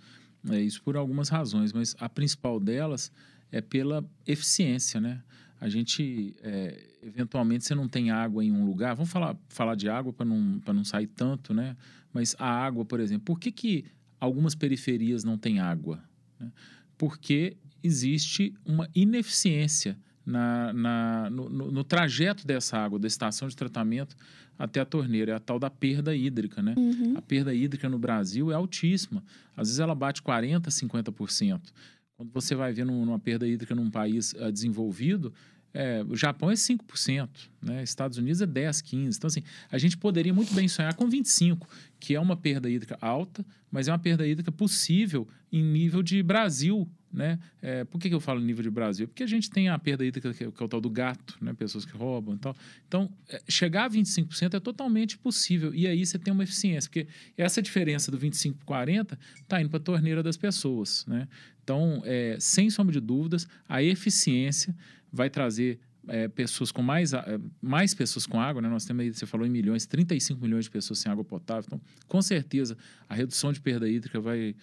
É 0.50 0.60
isso 0.60 0.82
por 0.82 0.96
algumas 0.96 1.28
razões, 1.28 1.72
mas 1.72 1.96
a 1.98 2.08
principal 2.08 2.60
delas 2.60 3.10
é 3.50 3.60
pela 3.60 4.04
eficiência, 4.26 5.00
né? 5.00 5.22
A 5.64 5.68
gente, 5.70 6.36
é, 6.42 6.78
eventualmente, 7.02 7.64
você 7.64 7.74
não 7.74 7.88
tem 7.88 8.10
água 8.10 8.44
em 8.44 8.52
um 8.52 8.66
lugar. 8.66 8.94
Vamos 8.94 9.10
falar, 9.10 9.34
falar 9.48 9.74
de 9.74 9.88
água 9.88 10.12
para 10.12 10.26
não, 10.26 10.60
não 10.66 10.84
sair 10.84 11.06
tanto, 11.06 11.54
né? 11.54 11.74
Mas 12.12 12.36
a 12.38 12.46
água, 12.46 12.84
por 12.84 13.00
exemplo, 13.00 13.24
por 13.24 13.40
que, 13.40 13.50
que 13.50 13.86
algumas 14.20 14.54
periferias 14.54 15.24
não 15.24 15.38
têm 15.38 15.60
água? 15.60 16.04
Né? 16.38 16.52
Porque 16.98 17.56
existe 17.82 18.52
uma 18.62 18.90
ineficiência 18.94 19.96
na, 20.26 20.70
na 20.74 21.30
no, 21.30 21.48
no, 21.48 21.70
no, 21.70 21.82
trajeto 21.82 22.46
dessa 22.46 22.76
água, 22.76 22.98
da 22.98 23.06
estação 23.06 23.48
de 23.48 23.56
tratamento 23.56 24.14
até 24.58 24.80
a 24.80 24.84
torneira. 24.84 25.32
É 25.32 25.34
a 25.34 25.40
tal 25.40 25.58
da 25.58 25.70
perda 25.70 26.14
hídrica, 26.14 26.60
né? 26.60 26.74
Uhum. 26.76 27.14
A 27.16 27.22
perda 27.22 27.54
hídrica 27.54 27.88
no 27.88 27.98
Brasil 27.98 28.52
é 28.52 28.54
altíssima. 28.54 29.24
Às 29.56 29.68
vezes 29.68 29.80
ela 29.80 29.94
bate 29.94 30.20
40%, 30.20 30.66
50%. 30.66 31.72
Quando 32.16 32.30
você 32.32 32.54
vai 32.54 32.72
ver 32.72 32.86
numa 32.86 33.18
perda 33.18 33.46
hídrica 33.46 33.74
num 33.74 33.90
país 33.90 34.32
uh, 34.34 34.52
desenvolvido, 34.52 35.32
É, 35.74 36.04
o 36.08 36.16
Japão 36.16 36.50
é 36.50 36.54
5%, 36.54 37.28
né? 37.60 37.82
Estados 37.82 38.16
Unidos 38.16 38.40
é 38.40 38.46
10, 38.46 38.80
15. 38.80 39.18
Então, 39.18 39.26
assim, 39.26 39.42
a 39.70 39.76
gente 39.76 39.96
poderia 39.96 40.32
muito 40.32 40.54
bem 40.54 40.68
sonhar 40.68 40.94
com 40.94 41.08
25, 41.08 41.68
que 42.04 42.14
é 42.14 42.20
uma 42.20 42.36
perda 42.36 42.68
hídrica 42.68 42.98
alta, 43.00 43.42
mas 43.70 43.88
é 43.88 43.90
uma 43.90 43.98
perda 43.98 44.26
hídrica 44.28 44.52
possível 44.52 45.26
em 45.50 45.64
nível 45.64 46.02
de 46.02 46.22
Brasil, 46.22 46.86
né? 47.10 47.38
É, 47.62 47.82
por 47.82 47.98
que, 47.98 48.10
que 48.10 48.14
eu 48.14 48.20
falo 48.20 48.40
nível 48.40 48.62
de 48.62 48.68
Brasil? 48.68 49.08
Porque 49.08 49.22
a 49.22 49.26
gente 49.26 49.48
tem 49.48 49.70
a 49.70 49.78
perda 49.78 50.04
hídrica, 50.04 50.34
que 50.34 50.44
é, 50.44 50.46
é 50.46 50.50
o 50.50 50.68
tal 50.68 50.82
do 50.82 50.90
gato, 50.90 51.38
né? 51.40 51.54
Pessoas 51.54 51.86
que 51.86 51.96
roubam 51.96 52.34
e 52.34 52.38
tal. 52.38 52.54
Então, 52.86 53.10
é, 53.26 53.42
chegar 53.48 53.86
a 53.86 53.90
25% 53.90 54.52
é 54.52 54.60
totalmente 54.60 55.16
possível. 55.16 55.74
E 55.74 55.86
aí 55.86 56.04
você 56.04 56.18
tem 56.18 56.30
uma 56.30 56.44
eficiência, 56.44 56.90
porque 56.90 57.08
essa 57.38 57.62
diferença 57.62 58.10
do 58.10 58.18
25 58.18 58.58
para 58.58 58.66
40 58.66 59.18
está 59.40 59.62
indo 59.62 59.70
para 59.70 59.78
a 59.78 59.82
torneira 59.82 60.22
das 60.22 60.36
pessoas, 60.36 61.06
né? 61.06 61.26
Então, 61.62 62.02
é, 62.04 62.36
sem 62.38 62.68
sombra 62.68 62.92
de 62.92 63.00
dúvidas, 63.00 63.48
a 63.66 63.82
eficiência 63.82 64.76
vai 65.10 65.30
trazer 65.30 65.80
é, 66.08 66.28
pessoas 66.28 66.70
com 66.70 66.82
mais, 66.82 67.12
é, 67.12 67.38
mais 67.60 67.94
pessoas 67.94 68.26
com 68.26 68.40
água, 68.40 68.60
né? 68.60 68.68
Nós 68.68 68.84
temos 68.84 69.02
aí, 69.02 69.12
você 69.12 69.26
falou 69.26 69.46
em 69.46 69.50
milhões, 69.50 69.86
35 69.86 70.40
milhões 70.40 70.64
de 70.64 70.70
pessoas 70.70 70.98
sem 70.98 71.10
água 71.10 71.24
potável. 71.24 71.64
Então, 71.66 71.80
com 72.06 72.22
certeza, 72.22 72.76
a 73.08 73.14
redução 73.14 73.52
de 73.52 73.60
perda 73.60 73.88
hídrica 73.88 74.20
vai, 74.20 74.54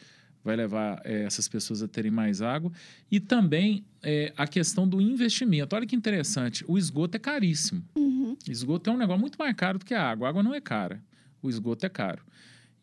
vai 0.43 0.55
levar 0.55 1.01
é, 1.03 1.24
essas 1.24 1.48
pessoas 1.48 1.81
a 1.81 1.88
terem 1.88 2.12
mais 2.12 2.41
água. 2.41 2.71
E 3.10 3.19
também 3.19 3.86
é, 4.03 4.33
a 4.38 4.48
questão 4.48 4.88
do 4.88 5.01
investimento. 5.01 5.75
Olha 5.75 5.86
que 5.86 5.95
interessante, 5.95 6.63
o 6.67 6.77
esgoto 6.77 7.17
é 7.17 7.19
caríssimo. 7.19 7.83
Uhum. 7.95 8.38
Esgoto 8.48 8.89
é 8.89 8.93
um 8.93 8.98
negócio 8.98 9.21
muito 9.21 9.38
mais 9.38 9.55
caro 9.55 9.79
do 9.79 9.86
que 9.86 9.93
a 9.93 10.03
água. 10.03 10.27
A 10.27 10.29
água 10.29 10.43
não 10.43 10.53
é 10.53 10.62
cara, 10.62 11.01
o 11.41 11.50
esgoto 11.50 11.86
é 11.86 11.89
caro. 11.89 12.24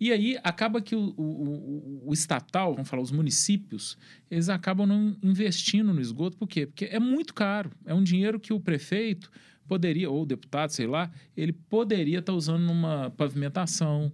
E 0.01 0.13
aí 0.13 0.39
acaba 0.45 0.81
que 0.81 0.95
o, 0.95 1.13
o, 1.17 2.03
o, 2.07 2.13
estatal, 2.13 2.75
vamos 2.75 2.89
falar, 2.89 3.03
os 3.03 3.11
municípios, 3.11 3.99
eles 4.31 4.49
acabam 4.49 4.87
não 4.87 5.17
investindo 5.23 5.93
no 5.93 6.01
esgoto, 6.01 6.37
por 6.37 6.47
quê? 6.47 6.67
Porque 6.67 6.85
é 6.85 7.01
muito 7.01 7.35
caro. 7.35 7.71
É 7.85 7.93
um 7.93 8.03
dinheiro 8.03 8.39
que 8.39 8.53
o 8.53 8.61
prefeito 8.61 9.31
poderia, 9.67 10.09
ou 10.09 10.23
o 10.23 10.27
deputado, 10.27 10.71
sei 10.71 10.87
lá, 10.87 11.11
ele 11.37 11.53
poderia 11.53 12.21
estar 12.21 12.33
tá 12.33 12.37
usando 12.37 12.63
numa 12.63 13.11
pavimentação, 13.11 14.13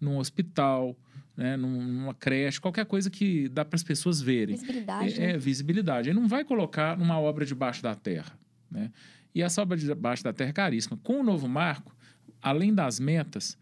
num 0.00 0.16
hospital, 0.18 0.96
né, 1.36 1.56
numa 1.56 2.14
creche, 2.14 2.60
qualquer 2.60 2.86
coisa 2.86 3.10
que 3.10 3.48
dá 3.50 3.64
para 3.64 3.76
as 3.76 3.82
pessoas 3.82 4.22
verem. 4.22 4.56
Visibilidade. 4.56 5.14
É, 5.14 5.18
né? 5.18 5.32
é, 5.32 5.38
visibilidade. 5.38 6.08
Ele 6.08 6.18
não 6.18 6.28
vai 6.28 6.44
colocar 6.44 6.96
numa 6.96 7.20
obra 7.20 7.44
debaixo 7.44 7.82
da 7.82 7.94
terra. 7.94 8.38
Né? 8.70 8.90
E 9.34 9.42
essa 9.42 9.60
obra 9.60 9.76
debaixo 9.76 10.24
da 10.24 10.32
terra 10.32 10.50
é 10.50 10.52
caríssima. 10.52 10.98
Com 11.02 11.20
o 11.20 11.22
novo 11.22 11.46
marco, 11.46 11.94
além 12.40 12.74
das 12.74 12.98
metas, 12.98 13.58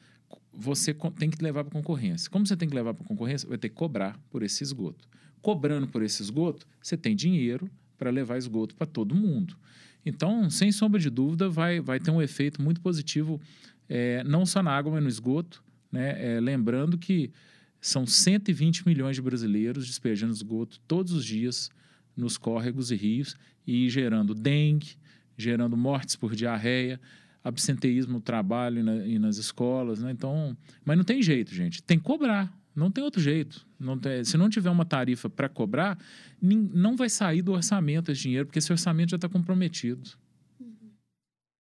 você 0.57 0.95
tem 1.19 1.31
que 1.31 1.43
levar 1.43 1.65
para 1.65 1.73
concorrência. 1.73 2.31
Como 2.31 2.47
você 2.47 2.57
tem 2.57 2.69
que 2.69 2.75
levar 2.75 2.95
para 2.95 3.05
concorrência, 3.07 3.49
vai 3.49 3.59
ter 3.59 3.69
que 3.69 3.75
cobrar 3.75 4.19
por 4.31 4.43
esse 4.43 4.63
esgoto. 4.63 5.09
Cobrando 5.43 5.87
por 5.87 6.03
esse 6.03 6.23
esgoto, 6.23 6.67
você 6.83 6.97
tem 6.97 7.15
dinheiro 7.15 7.71
para 7.99 8.11
levar 8.11 8.39
esgoto 8.39 8.75
para 8.75 8.87
todo 8.87 9.15
mundo. 9.15 9.57
Então, 10.05 10.49
sem 10.51 10.71
sombra 10.71 11.01
de 11.01 11.11
dúvida, 11.11 11.49
vai, 11.49 11.81
vai 11.81 11.99
ter 11.99 12.11
um 12.11 12.21
efeito 12.21 12.61
muito 12.61 12.81
positivo, 12.81 13.41
é, 13.89 14.23
não 14.25 14.45
só 14.45 14.63
na 14.63 14.71
água, 14.71 14.93
mas 14.93 15.03
no 15.03 15.09
esgoto. 15.09 15.63
Né? 15.91 16.37
É, 16.37 16.41
lembrando 16.41 16.99
que 16.99 17.33
são 17.81 18.07
120 18.07 18.87
milhões 18.87 19.17
de 19.17 19.23
brasileiros 19.23 19.87
despejando 19.87 20.33
esgoto 20.33 20.81
todos 20.87 21.13
os 21.13 21.25
dias 21.25 21.71
nos 22.17 22.39
córregos 22.39 22.91
e 22.91 22.97
rios 22.97 23.37
e 23.67 23.89
gerando 23.89 24.35
dengue, 24.35 24.97
gerando 25.37 25.77
mortes 25.77 26.17
por 26.17 26.35
diarreia, 26.35 27.01
absenteísmo 27.45 28.15
no 28.15 28.21
trabalho 28.21 28.81
e, 28.81 28.83
na, 28.83 28.97
e, 29.07 29.19
nas 29.19 29.37
escolas, 29.37 30.03
né? 30.03 30.11
Então, 30.11 30.57
mas 30.85 30.97
não 30.97 31.05
tem 31.05 31.23
jeito, 31.23 31.55
gente. 31.55 31.83
Tem 31.83 31.99
que 31.99 32.05
cobrar. 32.05 32.53
Não 32.75 32.91
tem 32.91 33.05
outro 33.05 33.21
jeito. 33.21 33.65
Não 33.79 33.99
tem, 33.99 34.25
se 34.25 34.37
não 34.37 34.49
tiver 34.49 34.71
uma 34.71 34.85
tarifa 34.85 35.29
para 35.29 35.49
cobrar, 35.49 35.99
não 36.41 36.97
vai 36.97 37.09
sair 37.09 37.43
do 37.43 37.53
orçamento 37.53 38.11
esse 38.11 38.23
dinheiro, 38.23 38.47
porque 38.47 38.59
esse 38.59 38.73
orçamento 38.73 39.11
já 39.11 39.17
está 39.17 39.29
comprometido. 39.29 40.11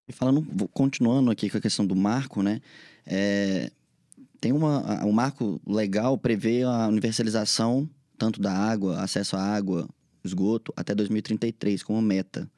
E 0.09 0.12
falando, 0.12 0.43
continuando 0.69 1.31
aqui 1.31 1.49
com 1.49 1.59
a 1.59 1.61
questão 1.61 1.87
do 1.87 1.95
marco, 1.95 2.43
né? 2.43 2.61
É, 3.07 3.71
tem 4.41 4.53
uma, 4.53 5.05
o 5.05 5.12
marco 5.12 5.61
legal 5.67 6.19
prevê 6.19 6.62
a 6.62 6.88
universalização 6.88 7.88
tanto 8.19 8.41
da 8.41 8.53
água, 8.53 9.00
acesso 9.00 9.37
à 9.37 9.43
água, 9.43 9.88
esgoto, 10.25 10.73
até 10.76 10.95
2033 10.95 11.83
como 11.83 12.00
meta. 12.00 12.50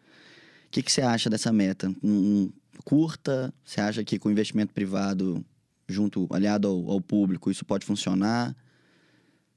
O 0.66 0.70
que, 0.70 0.82
que 0.82 0.92
você 0.92 1.02
acha 1.02 1.30
dessa 1.30 1.52
meta? 1.52 1.92
Um, 2.02 2.50
curta? 2.86 3.52
Você 3.64 3.80
acha 3.80 4.04
que 4.04 4.16
com 4.16 4.30
investimento 4.30 4.72
privado 4.72 5.44
junto, 5.88 6.28
aliado 6.30 6.68
ao, 6.68 6.92
ao 6.92 7.00
público, 7.00 7.50
isso 7.50 7.64
pode 7.64 7.84
funcionar? 7.84 8.56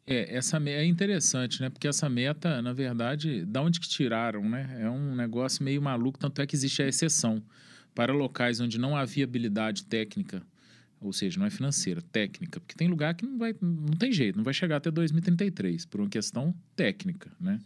É, 0.05 0.35
essa 0.35 0.57
é 0.57 0.83
interessante, 0.83 1.61
né? 1.61 1.69
Porque 1.69 1.87
essa 1.87 2.09
meta, 2.09 2.59
na 2.59 2.73
verdade, 2.73 3.45
da 3.45 3.61
onde 3.61 3.79
que 3.79 3.87
tiraram, 3.87 4.49
né? 4.49 4.79
É 4.81 4.89
um 4.89 5.15
negócio 5.15 5.63
meio 5.63 5.79
maluco, 5.79 6.17
tanto 6.17 6.41
é 6.41 6.47
que 6.47 6.55
existe 6.55 6.81
a 6.81 6.87
exceção 6.87 7.41
para 7.93 8.11
locais 8.11 8.59
onde 8.59 8.79
não 8.79 8.97
há 8.97 9.05
viabilidade 9.05 9.85
técnica, 9.85 10.41
ou 10.99 11.13
seja, 11.13 11.39
não 11.39 11.45
é 11.45 11.51
financeira, 11.51 12.01
técnica, 12.01 12.59
porque 12.59 12.73
tem 12.73 12.87
lugar 12.87 13.13
que 13.13 13.25
não 13.25 13.37
vai, 13.37 13.55
não 13.61 13.95
tem 13.95 14.11
jeito, 14.11 14.37
não 14.37 14.43
vai 14.43 14.55
chegar 14.55 14.77
até 14.77 14.89
2033 14.89 15.85
por 15.85 16.01
uma 16.01 16.09
questão 16.09 16.55
técnica, 16.75 17.31
né? 17.39 17.59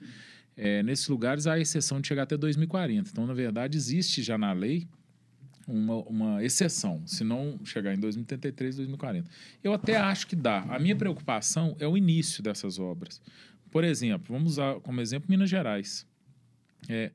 É, 0.58 0.84
nesses 0.84 1.08
lugares 1.08 1.48
há 1.48 1.53
a 1.53 1.60
exceção 1.60 2.01
de 2.01 2.08
chegar 2.10 2.24
até 2.24 2.36
2040. 2.36 3.10
Então, 3.10 3.25
na 3.25 3.34
verdade, 3.34 3.77
existe 3.77 4.22
já 4.22 4.38
na 4.38 4.51
lei 4.51 4.88
uma, 5.67 5.96
uma 6.03 6.43
exceção, 6.43 7.05
se 7.05 7.24
não 7.24 7.60
chegar 7.63 7.93
em 7.93 8.00
2033, 8.00 8.77
2040. 8.77 9.29
Eu 9.63 9.74
até 9.74 9.98
acho 9.98 10.27
que 10.27 10.36
dá. 10.36 10.62
A 10.63 10.79
minha 10.79 10.96
preocupação 10.96 11.75
é 11.79 11.88
o 11.88 11.98
início 11.98 12.43
dessas 12.43 12.79
obras. 12.79 13.22
Por 13.72 13.84
exemplo, 13.84 14.34
vamos 14.34 14.53
usar 14.53 14.79
como 14.82 15.01
exemplo 15.01 15.29
Minas 15.29 15.50
Gerais. 15.50 16.05
É, 16.89 17.12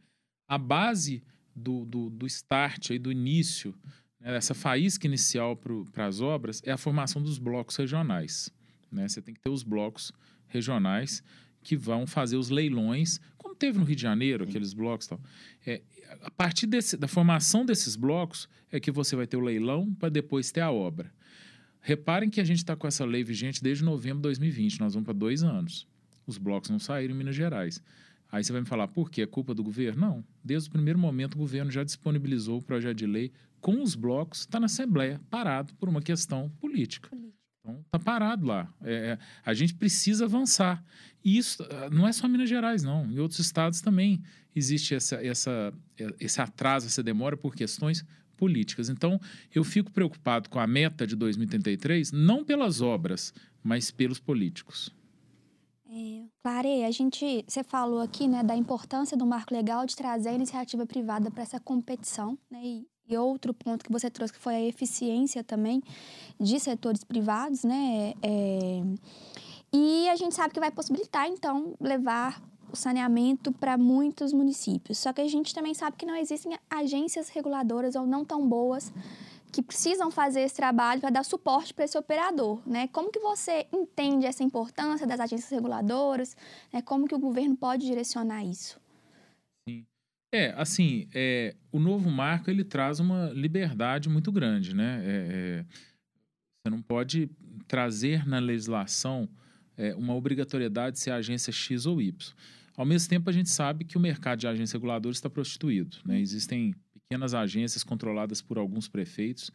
a 0.49 0.59
base 0.59 1.23
do, 1.55 1.85
do, 1.85 2.11
do 2.11 2.27
start, 2.27 2.91
aí, 2.91 2.99
do 2.99 3.13
início, 3.13 3.75
né, 4.21 4.37
essa 4.37 4.55
faísca 4.55 5.07
inicial 5.07 5.57
para 5.57 6.07
as 6.07 6.21
obras, 6.21 6.63
é 6.65 6.73
a 6.73 6.77
formação 6.77 7.23
dos 7.23 7.39
blocos 7.39 7.77
regionais. 7.77 8.51
Né? 8.91 9.07
Você 9.07 9.21
tem 9.21 9.35
que 9.35 9.41
ter 9.41 9.51
os 9.51 9.63
blocos 9.63 10.13
regionais 10.47 11.23
que 11.63 11.77
vão 11.77 12.07
fazer 12.07 12.37
os 12.37 12.49
leilões, 12.49 13.21
como 13.37 13.55
teve 13.55 13.79
no 13.79 13.85
Rio 13.85 13.97
de 13.97 14.03
Janeiro, 14.03 14.45
aqueles 14.45 14.73
blocos 14.73 15.07
e 15.07 15.11
tal. 15.11 15.21
É, 15.67 15.83
a 16.23 16.31
partir 16.31 16.67
desse, 16.67 16.97
da 16.97 17.09
formação 17.09 17.65
desses 17.65 17.97
blocos 17.97 18.49
é 18.71 18.81
que 18.81 18.91
você 18.91 19.17
vai 19.17 19.27
ter 19.27 19.37
o 19.37 19.41
leilão 19.41 19.93
para 19.95 20.09
depois 20.09 20.51
ter 20.51 20.61
a 20.61 20.71
obra. 20.71 21.13
Reparem 21.81 22.29
que 22.29 22.41
a 22.41 22.45
gente 22.45 22.59
está 22.59 22.77
com 22.77 22.87
essa 22.87 23.05
lei 23.05 23.23
vigente 23.25 23.63
desde 23.63 23.85
novembro 23.85 24.19
de 24.19 24.23
2020, 24.23 24.81
nós 24.81 24.95
vamos 24.95 25.05
para 25.05 25.15
dois 25.15 25.43
anos. 25.43 25.87
Os 26.27 26.37
blocos 26.37 26.71
não 26.71 26.79
saíram 26.79 27.15
em 27.15 27.19
Minas 27.19 27.35
Gerais. 27.35 27.83
Aí 28.31 28.45
você 28.45 28.53
vai 28.53 28.61
me 28.61 28.67
falar, 28.67 28.89
por 28.89 29.11
quê? 29.11 29.23
É 29.23 29.27
culpa 29.27 29.55
do 29.55 29.63
governo? 29.63 30.01
Não. 30.01 30.25
Desde 30.45 30.69
o 30.69 30.73
primeiro 30.73 30.99
momento, 30.99 31.35
o 31.35 31.39
governo 31.39 31.71
já 31.71 31.83
disponibilizou 31.83 32.59
o 32.59 32.63
projeto 32.63 32.99
de 32.99 33.07
lei 33.07 33.33
com 33.61 33.83
os 33.83 33.95
blocos, 33.95 34.41
está 34.41 34.61
na 34.61 34.67
Assembleia, 34.67 35.21
parado 35.31 35.75
por 35.75 35.89
uma 35.89 36.03
questão 36.03 36.51
política. 36.61 37.09
Então, 37.61 37.81
está 37.81 37.99
parado 37.99 38.47
lá. 38.47 38.73
É, 38.83 38.93
é, 38.93 39.19
a 39.45 39.55
gente 39.55 39.75
precisa 39.75 40.27
avançar. 40.27 40.85
E 41.25 41.37
isso 41.37 41.63
ah, 41.71 41.91
não 41.91 42.07
é 42.07 42.13
só 42.13 42.29
Minas 42.29 42.49
Gerais, 42.49 42.83
não. 42.83 43.07
Em 43.07 43.19
outros 43.19 43.41
estados 43.41 43.81
também 43.81 44.23
existe 44.55 44.95
essa, 44.95 45.17
essa, 45.17 45.73
esse 46.19 46.41
atraso, 46.41 46.87
essa 46.87 47.03
demora 47.03 47.37
por 47.37 47.55
questões 47.55 48.05
políticas. 48.37 48.89
Então, 48.89 49.21
eu 49.55 49.65
fico 49.65 49.91
preocupado 49.91 50.49
com 50.49 50.59
a 50.59 50.67
meta 50.67 51.07
de 51.07 51.17
2033, 51.17 52.13
não 52.13 52.45
pelas 52.45 52.81
obras, 52.81 53.35
mas 53.63 53.91
pelos 53.91 54.19
políticos. 54.19 54.95
É, 55.91 56.25
Clare, 56.43 56.85
a 56.85 56.91
gente, 56.91 57.45
você 57.47 57.65
falou 57.65 58.01
aqui, 58.01 58.29
né, 58.29 58.43
da 58.43 58.55
importância 58.55 59.17
do 59.17 59.27
marco 59.27 59.55
legal 59.55 59.87
de 59.87 59.97
trazer 59.97 60.29
a 60.29 60.35
iniciativa 60.35 60.87
privada 60.87 61.31
para 61.31 61.43
essa 61.43 61.59
competição, 61.59 62.39
né, 62.51 62.61
e, 62.63 62.87
e, 63.09 63.17
outro 63.17 63.55
ponto 63.55 63.85
que 63.85 63.91
você 63.91 64.11
trouxe 64.11 64.35
que 64.35 64.39
foi 64.39 64.55
a 64.55 64.65
eficiência 64.65 65.43
também 65.43 65.83
de 66.39 66.61
setores 66.61 67.03
privados, 67.03 67.65
né, 67.65 68.13
é, 68.23 68.83
e 69.73 70.09
a 70.09 70.17
gente 70.17 70.35
sabe 70.35 70.55
que 70.55 70.61
vai 70.61 70.71
possibilitar 70.71 71.27
então 71.27 71.75
levar 71.81 72.43
o 72.73 72.77
saneamento 72.77 73.53
para 73.53 73.77
muitos 73.79 74.33
municípios. 74.33 74.99
Só 74.99 75.13
que 75.13 75.21
a 75.21 75.29
gente 75.29 75.55
também 75.55 75.75
sabe 75.75 75.97
que 75.97 76.07
não 76.07 76.17
existem 76.17 76.59
agências 76.69 77.29
reguladoras 77.29 77.95
ou 77.95 78.07
não 78.07 78.25
tão 78.25 78.47
boas 78.47 78.93
que 79.51 79.63
precisam 79.63 80.11
fazer 80.11 80.43
esse 80.43 80.57
trabalho 80.57 81.01
para 81.01 81.11
dar 81.11 81.25
suporte 81.25 81.73
para 81.73 81.85
esse 81.85 81.97
operador, 81.97 82.61
né? 82.67 82.87
Como 82.89 83.11
que 83.11 83.19
você 83.19 83.67
entende 83.73 84.27
essa 84.27 84.45
importância 84.45 85.07
das 85.07 85.21
agências 85.21 85.51
reguladoras? 85.51 86.37
Né? 86.73 86.83
Como 86.83 87.09
que 87.09 87.15
o 87.15 87.19
governo 87.19 87.57
pode 87.57 87.87
direcionar 87.87 88.45
isso? 88.45 88.79
Sim. 89.67 89.87
É, 90.33 90.53
assim, 90.57 91.09
é, 91.15 91.57
o 91.73 91.79
novo 91.79 92.11
marco 92.11 92.51
ele 92.51 92.63
traz 92.63 93.01
uma 93.01 93.31
liberdade 93.31 94.09
muito 94.11 94.31
grande, 94.31 94.75
né? 94.75 95.03
É, 95.03 95.29
é, 95.31 95.65
você 95.65 96.71
não 96.71 96.83
pode 96.83 97.31
trazer 97.67 98.29
na 98.29 98.39
legislação 98.39 99.29
é, 99.79 99.95
uma 99.95 100.15
obrigatoriedade 100.15 100.97
de 100.97 101.01
ser 101.01 101.13
agência 101.13 101.53
X 101.53 101.87
ou 101.87 102.03
Y. 102.03 102.35
Ao 102.77 102.85
mesmo 102.85 103.09
tempo, 103.09 103.31
a 103.31 103.33
gente 103.33 103.49
sabe 103.49 103.85
que 103.85 103.97
o 103.97 104.01
mercado 104.01 104.41
de 104.41 104.47
agentes 104.47 104.73
reguladores 104.73 105.19
está 105.19 105.31
prostituído. 105.31 105.97
Né? 106.05 106.21
Existem 106.21 106.75
pequenas 106.93 107.33
agências 107.33 107.83
controladas 107.83 108.43
por 108.43 108.59
alguns 108.59 108.89
prefeitos 108.89 109.51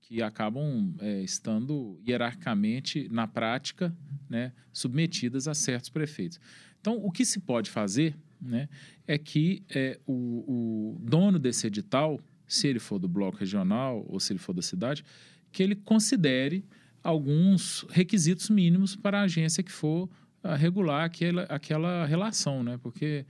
que 0.00 0.22
acabam 0.22 0.94
é, 1.00 1.22
estando 1.22 2.00
hierarquicamente, 2.06 3.08
na 3.10 3.26
prática, 3.26 3.94
né, 4.28 4.52
submetidas 4.72 5.48
a 5.48 5.54
certos 5.54 5.90
prefeitos. 5.90 6.38
Então, 6.80 6.96
o 7.04 7.10
que 7.10 7.24
se 7.24 7.40
pode 7.40 7.70
fazer 7.70 8.16
né, 8.40 8.68
é 9.06 9.18
que 9.18 9.64
é, 9.68 9.98
o, 10.06 10.94
o 10.94 10.98
dono 11.00 11.38
desse 11.38 11.66
edital, 11.66 12.20
se 12.46 12.68
ele 12.68 12.78
for 12.78 13.00
do 13.00 13.08
bloco 13.08 13.38
regional 13.38 14.06
ou 14.08 14.20
se 14.20 14.32
ele 14.32 14.38
for 14.38 14.52
da 14.52 14.62
cidade, 14.62 15.04
que 15.50 15.62
ele 15.62 15.74
considere 15.74 16.64
alguns 17.06 17.86
requisitos 17.90 18.50
mínimos 18.50 18.96
para 18.96 19.20
a 19.20 19.22
agência 19.22 19.62
que 19.62 19.70
for 19.70 20.08
ah, 20.42 20.56
regular 20.56 21.04
aquela, 21.04 21.42
aquela 21.44 22.04
relação, 22.04 22.64
né? 22.64 22.78
Porque 22.82 23.24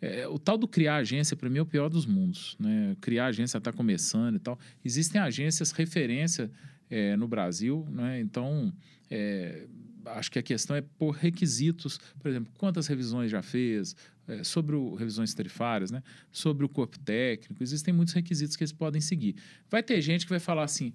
é, 0.00 0.26
o 0.26 0.40
tal 0.40 0.58
do 0.58 0.66
criar 0.66 0.96
agência, 0.96 1.36
para 1.36 1.48
mim, 1.48 1.58
é 1.58 1.62
o 1.62 1.66
pior 1.66 1.88
dos 1.88 2.04
mundos. 2.04 2.56
Né? 2.58 2.96
Criar 3.00 3.26
agência 3.26 3.58
está 3.58 3.72
começando 3.72 4.34
e 4.34 4.38
tal. 4.40 4.58
Existem 4.84 5.20
agências 5.20 5.70
referência 5.70 6.50
é, 6.90 7.16
no 7.16 7.28
Brasil, 7.28 7.86
né? 7.88 8.20
então 8.20 8.72
é, 9.08 9.66
acho 10.06 10.30
que 10.32 10.40
a 10.40 10.42
questão 10.42 10.74
é 10.74 10.80
por 10.80 11.12
requisitos, 11.12 12.00
por 12.18 12.28
exemplo, 12.28 12.52
quantas 12.58 12.88
revisões 12.88 13.30
já 13.30 13.40
fez, 13.40 13.94
é, 14.26 14.42
sobre 14.42 14.74
o, 14.74 14.94
revisões 14.94 15.32
tarifárias, 15.32 15.92
né? 15.92 16.02
sobre 16.32 16.66
o 16.66 16.68
corpo 16.68 16.98
técnico, 16.98 17.62
existem 17.62 17.94
muitos 17.94 18.14
requisitos 18.14 18.56
que 18.56 18.64
eles 18.64 18.72
podem 18.72 19.00
seguir. 19.00 19.36
Vai 19.70 19.84
ter 19.84 20.00
gente 20.00 20.26
que 20.26 20.30
vai 20.30 20.40
falar 20.40 20.64
assim, 20.64 20.92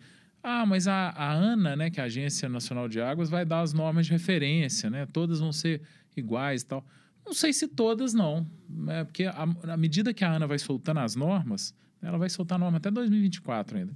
ah, 0.49 0.65
mas 0.65 0.87
a, 0.87 1.09
a 1.09 1.33
ANA, 1.33 1.75
né, 1.75 1.89
que 1.89 1.99
é 1.99 2.03
a 2.03 2.05
Agência 2.05 2.47
Nacional 2.47 2.87
de 2.87 3.01
Águas, 3.01 3.29
vai 3.29 3.43
dar 3.43 3.59
as 3.59 3.73
normas 3.73 4.05
de 4.05 4.13
referência, 4.13 4.89
né? 4.89 5.05
Todas 5.05 5.41
vão 5.41 5.51
ser 5.51 5.81
iguais 6.15 6.61
e 6.61 6.67
tal. 6.67 6.85
Não 7.25 7.33
sei 7.33 7.51
se 7.51 7.67
todas 7.67 8.13
não, 8.13 8.49
né? 8.69 9.03
porque 9.03 9.25
à 9.25 9.75
medida 9.75 10.13
que 10.13 10.23
a 10.23 10.31
ANA 10.31 10.47
vai 10.47 10.57
soltando 10.57 11.01
as 11.01 11.13
normas, 11.17 11.75
ela 12.01 12.17
vai 12.17 12.29
soltar 12.29 12.55
a 12.55 12.59
norma 12.59 12.77
até 12.77 12.89
2024 12.89 13.79
ainda. 13.79 13.93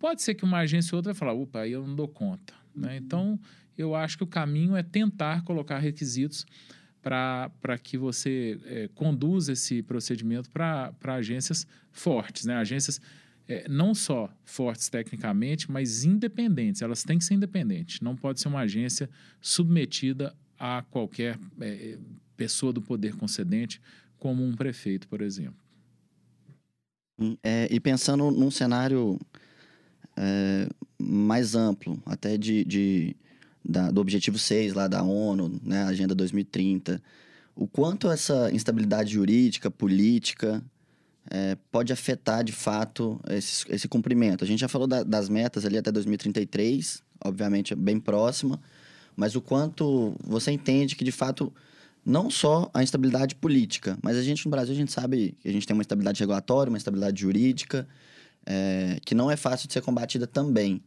Pode 0.00 0.22
ser 0.22 0.34
que 0.34 0.42
uma 0.42 0.58
agência 0.58 0.92
ou 0.92 0.98
outra 0.98 1.12
vai 1.12 1.18
falar, 1.18 1.32
opa, 1.34 1.60
aí 1.60 1.70
eu 1.70 1.86
não 1.86 1.94
dou 1.94 2.08
conta. 2.08 2.52
Né? 2.74 2.88
Uhum. 2.88 2.96
Então, 2.96 3.40
eu 3.78 3.94
acho 3.94 4.16
que 4.18 4.24
o 4.24 4.26
caminho 4.26 4.74
é 4.74 4.82
tentar 4.82 5.44
colocar 5.44 5.78
requisitos 5.78 6.44
para 7.00 7.78
que 7.80 7.96
você 7.96 8.58
é, 8.64 8.88
conduza 8.92 9.52
esse 9.52 9.80
procedimento 9.84 10.50
para 10.50 10.92
agências 11.04 11.64
fortes, 11.92 12.44
né? 12.44 12.56
agências 12.56 13.00
é, 13.52 13.68
não 13.68 13.94
só 13.94 14.30
fortes 14.44 14.88
tecnicamente, 14.88 15.70
mas 15.70 16.04
independentes. 16.04 16.80
Elas 16.80 17.02
têm 17.02 17.18
que 17.18 17.24
ser 17.24 17.34
independentes. 17.34 18.00
Não 18.00 18.16
pode 18.16 18.40
ser 18.40 18.48
uma 18.48 18.60
agência 18.60 19.10
submetida 19.40 20.34
a 20.58 20.82
qualquer 20.90 21.38
é, 21.60 21.98
pessoa 22.34 22.72
do 22.72 22.80
poder 22.80 23.14
concedente, 23.14 23.80
como 24.18 24.42
um 24.42 24.54
prefeito, 24.54 25.06
por 25.06 25.20
exemplo. 25.20 25.60
É, 27.42 27.68
e 27.70 27.78
pensando 27.78 28.30
num 28.30 28.50
cenário 28.50 29.20
é, 30.16 30.66
mais 30.98 31.54
amplo, 31.54 32.02
até 32.06 32.38
de, 32.38 32.64
de 32.64 33.14
da, 33.62 33.90
do 33.90 34.00
Objetivo 34.00 34.38
6 34.38 34.72
lá 34.72 34.88
da 34.88 35.02
ONU, 35.02 35.60
né, 35.62 35.84
Agenda 35.84 36.14
2030, 36.14 37.02
o 37.54 37.66
quanto 37.66 38.10
essa 38.10 38.50
instabilidade 38.50 39.12
jurídica, 39.12 39.70
política, 39.70 40.64
é, 41.30 41.56
pode 41.70 41.92
afetar 41.92 42.42
de 42.42 42.52
fato 42.52 43.20
esse, 43.28 43.64
esse 43.68 43.88
cumprimento. 43.88 44.44
A 44.44 44.46
gente 44.46 44.60
já 44.60 44.68
falou 44.68 44.86
da, 44.86 45.02
das 45.02 45.28
metas 45.28 45.64
ali 45.64 45.78
até 45.78 45.92
2033, 45.92 47.02
obviamente 47.24 47.74
bem 47.74 48.00
próxima, 48.00 48.60
mas 49.16 49.36
o 49.36 49.40
quanto 49.40 50.14
você 50.24 50.50
entende 50.50 50.96
que 50.96 51.04
de 51.04 51.12
fato 51.12 51.52
não 52.04 52.28
só 52.28 52.68
a 52.74 52.82
instabilidade 52.82 53.34
política, 53.36 53.96
mas 54.02 54.16
a 54.16 54.22
gente 54.22 54.44
no 54.44 54.50
Brasil 54.50 54.74
a 54.74 54.76
gente 54.76 54.92
sabe 54.92 55.36
que 55.40 55.48
a 55.48 55.52
gente 55.52 55.66
tem 55.66 55.74
uma 55.74 55.82
instabilidade 55.82 56.18
regulatória, 56.18 56.70
uma 56.70 56.76
instabilidade 56.76 57.20
jurídica, 57.20 57.86
é, 58.44 58.98
que 59.04 59.14
não 59.14 59.30
é 59.30 59.36
fácil 59.36 59.68
de 59.68 59.74
ser 59.74 59.82
combatida 59.82 60.26
também, 60.26 60.82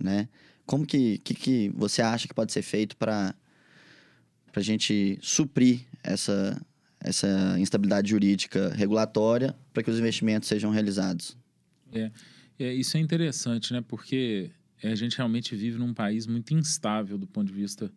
né? 0.00 0.28
Como 0.64 0.86
que, 0.86 1.18
que, 1.18 1.34
que 1.34 1.72
você 1.74 2.00
acha 2.00 2.28
que 2.28 2.34
pode 2.34 2.52
ser 2.52 2.62
feito 2.62 2.96
para 2.96 3.34
a 4.54 4.60
gente 4.60 5.18
suprir 5.20 5.80
essa, 6.04 6.60
essa 7.04 7.56
instabilidade 7.58 8.10
jurídica 8.10 8.72
regulatória 8.74 9.54
para 9.72 9.82
que 9.82 9.90
os 9.90 9.98
investimentos 9.98 10.48
sejam 10.48 10.70
realizados? 10.70 11.36
É, 11.92 12.10
é, 12.58 12.72
isso 12.72 12.96
é 12.96 13.00
interessante, 13.00 13.72
né? 13.72 13.82
Porque 13.86 14.50
a 14.82 14.94
gente 14.94 15.16
realmente 15.16 15.54
vive 15.54 15.78
num 15.78 15.92
país 15.92 16.26
muito 16.26 16.54
instável 16.54 17.18
do 17.18 17.26
ponto 17.26 17.48
de 17.48 17.52
vista 17.52 17.90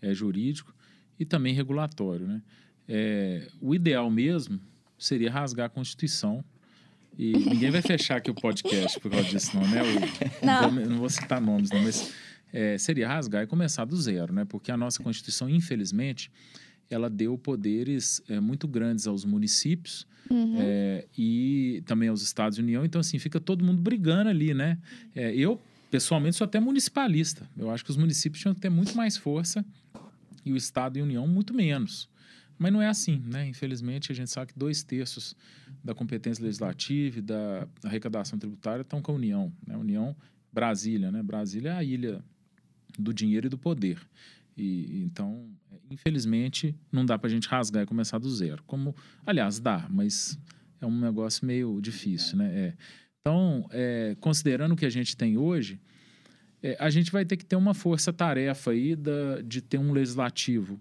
é, 0.00 0.14
jurídico 0.14 0.74
e 1.18 1.24
também 1.24 1.54
regulatório, 1.54 2.26
né? 2.26 2.42
É, 2.88 3.48
o 3.60 3.74
ideal 3.74 4.10
mesmo 4.10 4.60
seria 4.98 5.30
rasgar 5.30 5.66
a 5.66 5.68
Constituição 5.68 6.44
e 7.16 7.32
ninguém 7.48 7.70
vai 7.70 7.82
fechar 7.82 8.16
aqui 8.16 8.30
o 8.30 8.34
podcast 8.34 8.98
por 9.00 9.10
causa 9.10 9.28
disso, 9.28 9.56
não, 9.56 9.68
né? 9.68 9.80
Eu, 9.80 10.46
não. 10.46 10.62
Não, 10.62 10.70
vou, 10.70 10.86
não 10.90 10.98
vou 10.98 11.08
citar 11.08 11.40
nomes, 11.40 11.70
não, 11.70 11.82
mas 11.82 12.12
é, 12.52 12.76
seria 12.78 13.08
rasgar 13.08 13.44
e 13.44 13.46
começar 13.46 13.84
do 13.84 13.96
zero, 13.96 14.32
né? 14.32 14.44
Porque 14.44 14.70
a 14.70 14.76
nossa 14.76 15.02
Constituição, 15.02 15.48
infelizmente, 15.48 16.30
ela 16.90 17.08
deu 17.08 17.36
poderes 17.38 18.22
é, 18.28 18.40
muito 18.40 18.68
grandes 18.68 19.06
aos 19.06 19.24
municípios 19.24 20.06
uhum. 20.30 20.56
é, 20.58 21.06
e 21.16 21.82
também 21.86 22.08
aos 22.08 22.22
estados 22.22 22.56
de 22.56 22.62
união. 22.62 22.84
Então, 22.84 23.00
assim, 23.00 23.18
fica 23.18 23.40
todo 23.40 23.64
mundo 23.64 23.80
brigando 23.80 24.28
ali, 24.28 24.54
né? 24.54 24.78
É, 25.14 25.34
eu, 25.34 25.60
pessoalmente, 25.90 26.36
sou 26.36 26.44
até 26.44 26.60
municipalista. 26.60 27.48
Eu 27.56 27.70
acho 27.70 27.84
que 27.84 27.90
os 27.90 27.96
municípios 27.96 28.40
tinham 28.40 28.54
que 28.54 28.60
ter 28.60 28.70
muito 28.70 28.96
mais 28.96 29.16
força 29.16 29.64
e 30.44 30.52
o 30.52 30.56
estado 30.56 30.98
e 30.98 31.02
união 31.02 31.26
muito 31.26 31.54
menos. 31.54 32.08
Mas 32.58 32.72
não 32.72 32.80
é 32.80 32.86
assim, 32.86 33.22
né? 33.26 33.48
Infelizmente, 33.48 34.12
a 34.12 34.14
gente 34.14 34.30
sabe 34.30 34.52
que 34.52 34.58
dois 34.58 34.82
terços 34.82 35.34
da 35.82 35.94
competência 35.94 36.44
legislativa 36.44 37.18
e 37.18 37.22
da 37.22 37.66
arrecadação 37.82 38.38
tributária 38.38 38.82
estão 38.82 39.02
com 39.02 39.12
a 39.12 39.14
União. 39.14 39.52
Né? 39.66 39.76
União, 39.76 40.14
Brasília, 40.52 41.10
né? 41.10 41.22
Brasília 41.22 41.70
é 41.70 41.76
a 41.76 41.82
ilha 41.82 42.22
do 42.98 43.12
dinheiro 43.12 43.46
e 43.46 43.50
do 43.50 43.58
poder. 43.58 43.98
E, 44.56 45.02
então, 45.02 45.48
infelizmente, 45.90 46.74
não 46.90 47.04
dá 47.04 47.18
para 47.18 47.28
a 47.28 47.30
gente 47.30 47.48
rasgar 47.48 47.82
e 47.82 47.86
começar 47.86 48.18
do 48.18 48.30
zero. 48.30 48.62
Como, 48.66 48.94
aliás, 49.24 49.58
dá, 49.58 49.86
mas 49.90 50.38
é 50.80 50.86
um 50.86 51.00
negócio 51.00 51.46
meio 51.46 51.80
difícil, 51.80 52.38
né? 52.38 52.50
É. 52.54 52.74
Então, 53.20 53.68
é, 53.70 54.16
considerando 54.20 54.72
o 54.72 54.76
que 54.76 54.84
a 54.84 54.90
gente 54.90 55.16
tem 55.16 55.38
hoje, 55.38 55.80
é, 56.62 56.76
a 56.78 56.90
gente 56.90 57.10
vai 57.10 57.24
ter 57.24 57.36
que 57.36 57.44
ter 57.44 57.56
uma 57.56 57.74
força-tarefa 57.74 58.72
aí 58.72 58.96
da, 58.96 59.40
de 59.42 59.60
ter 59.60 59.78
um 59.78 59.92
legislativo 59.92 60.80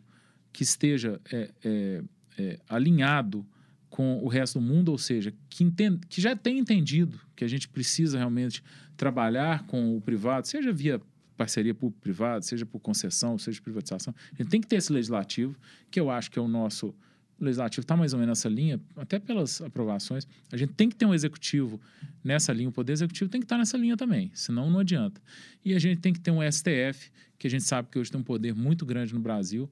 que 0.52 0.64
esteja 0.64 1.20
é, 1.32 1.52
é, 1.64 2.04
é, 2.38 2.60
alinhado 2.68 3.46
com 3.90 4.24
o 4.24 4.28
resto 4.28 4.60
do 4.60 4.66
mundo, 4.66 4.90
ou 4.90 4.98
seja, 4.98 5.34
que, 5.50 5.64
entende, 5.64 6.00
que 6.08 6.22
já 6.22 6.36
tem 6.36 6.58
entendido 6.58 7.20
que 7.36 7.44
a 7.44 7.48
gente 7.48 7.68
precisa 7.68 8.18
realmente 8.18 8.64
trabalhar 8.96 9.66
com 9.66 9.98
o 9.98 10.02
privado, 10.02 10.48
seja 10.48 10.72
via 10.72 11.02
parceria 11.38 11.74
público-privada, 11.74 12.42
seja 12.42 12.66
por 12.66 12.80
concessão, 12.80 13.38
seja 13.38 13.62
privatização. 13.62 14.14
A 14.34 14.42
gente 14.42 14.50
tem 14.50 14.62
que 14.62 14.68
ter 14.68 14.78
esse 14.78 14.92
legislativo, 14.92 15.56
que 15.90 16.00
eu 16.00 16.10
acho 16.10 16.30
que 16.30 16.38
é 16.38 16.42
o 16.42 16.48
nosso 16.48 16.94
o 17.42 17.44
legislativo 17.44 17.84
está 17.84 17.98
mais 17.98 18.14
ou 18.14 18.20
menos 18.20 18.38
nessa 18.38 18.48
linha, 18.48 18.80
até 18.96 19.18
pelas 19.18 19.62
aprovações. 19.62 20.28
A 20.52 20.58
gente 20.58 20.74
tem 20.74 20.88
que 20.88 20.96
ter 20.96 21.08
um 21.08 21.14
executivo 21.14 21.82
nessa 22.24 22.54
linha, 22.54 22.70
o 22.70 22.72
poder 22.72 22.94
executivo 22.94 23.32
tem 23.32 23.42
que 23.42 23.46
estar 23.46 23.58
nessa 23.58 23.78
linha 23.78 23.98
também, 23.98 24.30
senão 24.36 24.70
não 24.70 24.80
adianta. 24.80 25.20
E 25.66 25.74
a 25.74 25.80
gente 25.80 26.00
tem 26.00 26.14
que 26.14 26.20
ter 26.20 26.30
um 26.30 26.40
STF, 26.40 27.12
que 27.40 27.48
a 27.48 27.50
gente 27.50 27.64
sabe 27.64 27.90
que 27.90 27.98
hoje 27.98 28.12
tem 28.12 28.22
um 28.22 28.24
poder 28.24 28.54
muito 28.54 28.86
grande 28.86 29.12
no 29.12 29.20
Brasil, 29.20 29.68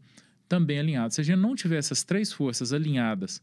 também 0.48 0.80
alinhado. 0.80 1.14
Se 1.14 1.22
a 1.22 1.24
gente 1.24 1.38
não 1.38 1.56
tiver 1.56 1.78
essas 1.78 2.04
três 2.04 2.34
forças 2.34 2.74
alinhadas 2.74 3.40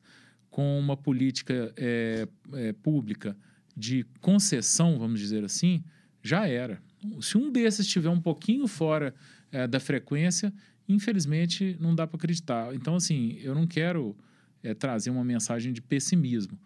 com 0.50 0.76
uma 0.76 0.96
política 0.96 1.72
é, 1.76 2.26
é, 2.52 2.72
pública 2.72 3.36
de 3.76 4.04
concessão, 4.20 4.98
vamos 4.98 5.20
dizer 5.20 5.44
assim, 5.44 5.84
já 6.20 6.48
era. 6.48 6.82
Se 7.20 7.36
um 7.36 7.50
desses 7.50 7.86
estiver 7.86 8.08
um 8.08 8.20
pouquinho 8.20 8.66
fora 8.66 9.14
é, 9.52 9.66
da 9.66 9.78
frequência, 9.80 10.52
infelizmente 10.88 11.76
não 11.80 11.94
dá 11.94 12.06
para 12.06 12.16
acreditar. 12.16 12.74
Então, 12.74 12.96
assim, 12.96 13.38
eu 13.42 13.54
não 13.54 13.66
quero 13.66 14.16
é, 14.62 14.74
trazer 14.74 15.10
uma 15.10 15.24
mensagem 15.24 15.72
de 15.72 15.80
pessimismo, 15.80 16.58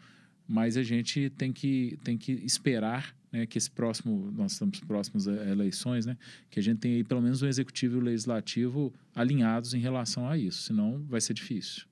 mas 0.47 0.77
a 0.77 0.83
gente 0.83 1.31
tem 1.31 1.53
que, 1.53 1.99
tem 2.03 2.17
que 2.17 2.33
esperar 2.33 3.15
né, 3.33 3.47
que 3.47 3.59
esse 3.59 3.71
próximo, 3.71 4.33
nós 4.33 4.53
estamos 4.53 4.81
próximos 4.81 5.29
a 5.29 5.49
eleições, 5.49 6.07
né, 6.07 6.17
que 6.51 6.59
a 6.59 6.63
gente 6.63 6.79
tenha 6.79 6.97
aí 6.97 7.05
pelo 7.05 7.23
menos 7.23 7.43
o 7.43 7.47
executivo 7.47 7.97
e 7.97 8.01
o 8.01 8.03
legislativo 8.03 8.93
alinhados 9.15 9.75
em 9.75 9.79
relação 9.79 10.29
a 10.29 10.37
isso, 10.37 10.63
senão 10.63 11.05
vai 11.09 11.21
ser 11.21 11.35
difícil. 11.35 11.90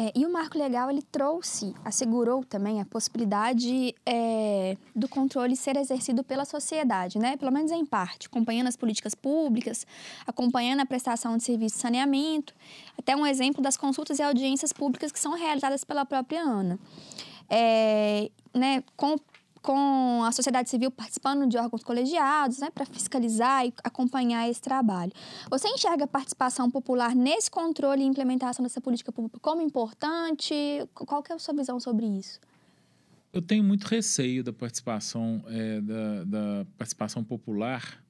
É, 0.00 0.12
e 0.14 0.24
o 0.24 0.32
marco 0.32 0.56
legal 0.56 0.88
ele 0.88 1.02
trouxe, 1.02 1.74
assegurou 1.84 2.44
também 2.44 2.80
a 2.80 2.84
possibilidade 2.84 3.92
é, 4.06 4.76
do 4.94 5.08
controle 5.08 5.56
ser 5.56 5.76
exercido 5.76 6.22
pela 6.22 6.44
sociedade, 6.44 7.18
né? 7.18 7.36
Pelo 7.36 7.50
menos 7.50 7.72
em 7.72 7.84
parte, 7.84 8.28
acompanhando 8.28 8.68
as 8.68 8.76
políticas 8.76 9.12
públicas, 9.12 9.84
acompanhando 10.24 10.78
a 10.78 10.86
prestação 10.86 11.36
de 11.36 11.42
serviço 11.42 11.74
de 11.74 11.80
saneamento, 11.80 12.54
até 12.96 13.16
um 13.16 13.26
exemplo 13.26 13.60
das 13.60 13.76
consultas 13.76 14.20
e 14.20 14.22
audiências 14.22 14.72
públicas 14.72 15.10
que 15.10 15.18
são 15.18 15.34
realizadas 15.34 15.82
pela 15.82 16.06
própria 16.06 16.42
ANA. 16.42 16.78
É, 17.50 18.30
né, 18.54 18.84
com 18.96 19.16
com 19.62 20.22
a 20.24 20.32
sociedade 20.32 20.68
civil 20.70 20.90
participando 20.90 21.48
de 21.48 21.56
órgãos 21.56 21.82
colegiados, 21.82 22.58
né, 22.58 22.70
para 22.70 22.84
fiscalizar 22.86 23.66
e 23.66 23.72
acompanhar 23.82 24.48
esse 24.48 24.60
trabalho. 24.60 25.12
Você 25.50 25.68
enxerga 25.68 26.04
a 26.04 26.08
participação 26.08 26.70
popular 26.70 27.14
nesse 27.14 27.50
controle 27.50 28.02
e 28.02 28.06
implementação 28.06 28.62
dessa 28.62 28.80
política 28.80 29.12
pública 29.12 29.38
como 29.40 29.62
importante? 29.62 30.54
Qual 30.94 31.22
que 31.22 31.32
é 31.32 31.36
a 31.36 31.38
sua 31.38 31.54
visão 31.54 31.78
sobre 31.80 32.06
isso? 32.06 32.40
Eu 33.32 33.42
tenho 33.42 33.62
muito 33.62 33.84
receio 33.84 34.42
da 34.42 34.52
participação 34.52 35.44
é, 35.48 35.80
da, 35.80 36.24
da, 36.24 36.66
participação 36.78 37.22
popular 37.22 38.02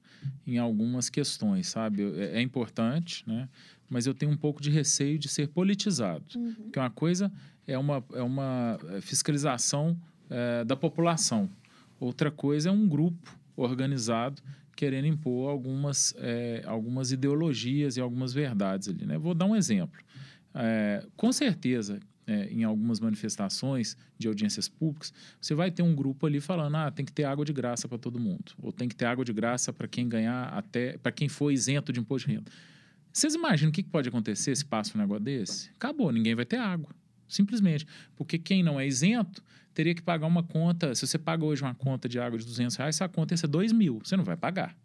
em 0.47 0.57
algumas 0.57 1.09
questões, 1.09 1.67
sabe? 1.67 2.03
É, 2.17 2.37
é, 2.37 2.41
importante, 2.41 3.23
né? 3.27 3.49
Mas 3.89 4.05
eu 4.05 4.13
tenho 4.13 4.31
um 4.31 4.37
pouco 4.37 4.61
de 4.61 4.69
receio 4.69 5.17
de 5.17 5.27
ser 5.27 5.49
politizado, 5.49 6.23
uhum. 6.35 6.53
porque 6.53 6.79
uma 6.79 6.89
coisa 6.89 7.31
é 7.67 7.77
uma, 7.77 8.03
é 8.13 8.21
uma 8.21 8.77
fiscalização 9.01 9.97
é, 10.29 10.63
da 10.63 10.75
população. 10.75 11.49
Outra 11.99 12.31
coisa 12.31 12.69
é 12.69 12.71
um 12.71 12.87
grupo 12.87 13.37
organizado 13.55 14.41
querendo 14.75 15.07
impor 15.07 15.49
algumas, 15.49 16.13
é, 16.17 16.63
algumas 16.65 17.11
ideologias 17.11 17.97
e 17.97 18.01
algumas 18.01 18.31
verdades 18.31 18.87
ali. 18.87 19.05
Né? 19.05 19.17
Vou 19.17 19.33
dar 19.33 19.45
um 19.45 19.55
exemplo. 19.55 19.99
É, 20.53 21.05
com 21.17 21.33
certeza, 21.33 21.99
é, 22.25 22.45
em 22.45 22.63
algumas 22.63 22.99
manifestações 22.99 23.97
de 24.17 24.27
audiências 24.27 24.69
públicas, 24.69 25.11
você 25.41 25.53
vai 25.53 25.69
ter 25.71 25.81
um 25.81 25.93
grupo 25.93 26.25
ali 26.25 26.39
falando: 26.39 26.75
ah, 26.75 26.91
tem 26.91 27.03
que 27.03 27.11
ter 27.11 27.25
água 27.25 27.43
de 27.43 27.51
graça 27.51 27.87
para 27.87 27.97
todo 27.97 28.19
mundo, 28.19 28.53
ou 28.61 28.71
tem 28.71 28.87
que 28.87 28.95
ter 28.95 29.05
água 29.05 29.25
de 29.25 29.33
graça 29.33 29.73
para 29.73 29.87
quem 29.87 30.07
ganhar 30.07 30.43
até 30.53 30.97
para 30.97 31.11
quem 31.11 31.27
for 31.27 31.51
isento 31.51 31.91
de 31.91 31.99
imposto 31.99 32.29
de 32.29 32.35
renda. 32.35 32.51
Vocês 33.11 33.33
imaginam 33.33 33.71
o 33.71 33.73
que 33.73 33.83
pode 33.83 34.07
acontecer 34.07 34.55
se 34.55 34.63
passa 34.63 34.95
um 34.95 35.01
negócio 35.01 35.23
desse? 35.23 35.71
Acabou, 35.71 36.11
ninguém 36.11 36.35
vai 36.35 36.45
ter 36.45 36.57
água. 36.57 36.89
Simplesmente. 37.29 37.85
Porque 38.15 38.37
quem 38.37 38.63
não 38.63 38.79
é 38.79 38.85
isento 38.85 39.43
teria 39.73 39.95
que 39.95 40.01
pagar 40.01 40.27
uma 40.27 40.43
conta. 40.43 40.93
Se 40.95 41.07
você 41.07 41.17
paga 41.17 41.45
hoje 41.45 41.61
uma 41.61 41.75
conta 41.75 42.09
de 42.09 42.19
água 42.19 42.37
de 42.37 42.45
200 42.45 42.75
reais, 42.75 42.95
essa 42.95 43.07
conta 43.07 43.33
ia 43.33 43.37
ser 43.37 43.47
2 43.47 43.71
mil. 43.71 44.01
Você 44.03 44.17
não 44.17 44.25
vai 44.25 44.35
pagar. 44.35 44.75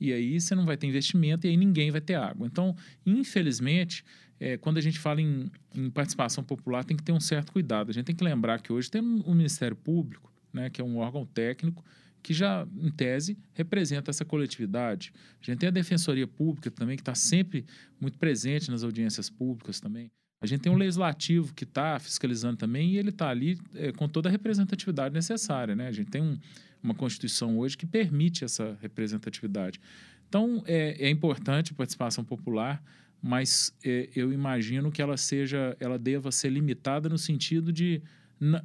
E 0.00 0.12
aí 0.12 0.40
você 0.40 0.54
não 0.54 0.66
vai 0.66 0.76
ter 0.76 0.86
investimento 0.86 1.46
e 1.46 1.50
aí 1.50 1.56
ninguém 1.56 1.90
vai 1.90 2.00
ter 2.00 2.14
água. 2.14 2.46
Então, 2.46 2.76
infelizmente, 3.06 4.04
é, 4.38 4.56
quando 4.58 4.78
a 4.78 4.80
gente 4.80 4.98
fala 4.98 5.20
em, 5.20 5.50
em, 5.74 5.88
participação 5.88 6.42
popular, 6.42 6.84
tem 6.84 6.96
que 6.96 7.02
ter 7.02 7.12
um 7.12 7.20
certo 7.20 7.52
cuidado. 7.52 7.90
A 7.90 7.92
gente 7.94 8.04
tem 8.04 8.14
que 8.14 8.24
lembrar 8.24 8.60
que 8.60 8.72
hoje 8.72 8.90
tem 8.90 9.00
o 9.00 9.34
Ministério 9.34 9.76
Público, 9.76 10.32
né, 10.52 10.68
que 10.68 10.80
é 10.80 10.84
um 10.84 10.98
órgão 10.98 11.24
técnico, 11.24 11.84
que 12.22 12.32
já, 12.32 12.66
em 12.80 12.90
tese, 12.90 13.38
representa 13.52 14.10
essa 14.10 14.24
coletividade. 14.24 15.12
A 15.42 15.44
gente 15.44 15.58
tem 15.58 15.68
a 15.68 15.72
Defensoria 15.72 16.26
Pública 16.26 16.70
também, 16.70 16.96
que 16.96 17.02
está 17.02 17.14
sempre 17.14 17.66
muito 18.00 18.18
presente 18.18 18.70
nas 18.70 18.82
audiências 18.82 19.28
públicas 19.28 19.78
também. 19.78 20.10
A 20.44 20.46
gente 20.46 20.60
tem 20.60 20.70
um 20.70 20.76
legislativo 20.76 21.54
que 21.54 21.64
está 21.64 21.98
fiscalizando 21.98 22.58
também 22.58 22.90
e 22.90 22.98
ele 22.98 23.08
está 23.08 23.30
ali 23.30 23.58
é, 23.74 23.92
com 23.92 24.06
toda 24.06 24.28
a 24.28 24.32
representatividade 24.32 25.14
necessária. 25.14 25.74
Né? 25.74 25.88
A 25.88 25.92
gente 25.92 26.10
tem 26.10 26.20
um, 26.20 26.38
uma 26.82 26.94
Constituição 26.94 27.58
hoje 27.58 27.78
que 27.78 27.86
permite 27.86 28.44
essa 28.44 28.76
representatividade. 28.82 29.80
Então, 30.28 30.62
é, 30.66 31.06
é 31.06 31.08
importante 31.08 31.72
a 31.72 31.74
participação 31.74 32.22
popular, 32.22 32.82
mas 33.22 33.74
é, 33.82 34.10
eu 34.14 34.34
imagino 34.34 34.92
que 34.92 35.00
ela 35.00 35.16
seja, 35.16 35.74
ela 35.80 35.98
deva 35.98 36.30
ser 36.30 36.50
limitada 36.50 37.08
no 37.08 37.16
sentido 37.16 37.72
de 37.72 38.02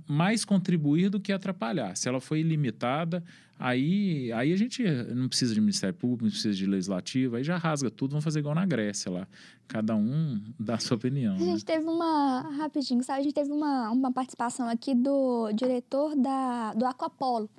mais 0.08 0.43
contribuir 0.43 1.10
do 1.10 1.19
que 1.19 1.32
atrapalhar. 1.32 1.95
Se 1.95 2.10
ela 2.10 2.19
foi 2.19 2.39
ilimitada, 2.39 3.23
aí, 3.58 4.32
aí 4.34 4.51
a 4.51 4.58
gente 4.58 4.84
não 5.13 5.27
precisa 5.27 5.53
de 5.53 5.62
Ministério 5.62 5.95
Público, 5.95 6.23
não 6.23 6.32
precisa 6.32 6.55
de 6.55 6.65
Legislativo, 6.65 7.36
aí 7.36 7.43
já 7.43 7.58
rasga 7.58 7.89
tudo, 7.89 8.12
vamos 8.12 8.23
fazer 8.23 8.39
igual 8.39 8.55
na 8.55 8.65
Grécia 8.65 9.12
lá. 9.12 9.27
Cada 9.67 9.95
um 9.95 10.41
dá 10.60 10.75
a 10.75 10.79
sua 10.79 10.97
opinião. 10.97 11.36
A 11.36 11.39
gente 11.39 11.65
né? 11.65 11.75
teve 11.75 11.86
uma, 11.86 12.41
rapidinho, 12.58 13.03
sabe? 13.03 13.19
A 13.19 13.23
gente 13.23 13.36
teve 13.36 13.51
uma, 13.51 13.89
uma 13.91 14.12
participação 14.12 14.67
aqui 14.67 14.95
do 14.95 15.51
diretor 15.53 16.15
da, 16.15 16.73
do 16.73 16.86
Aquapolo. 16.86 17.49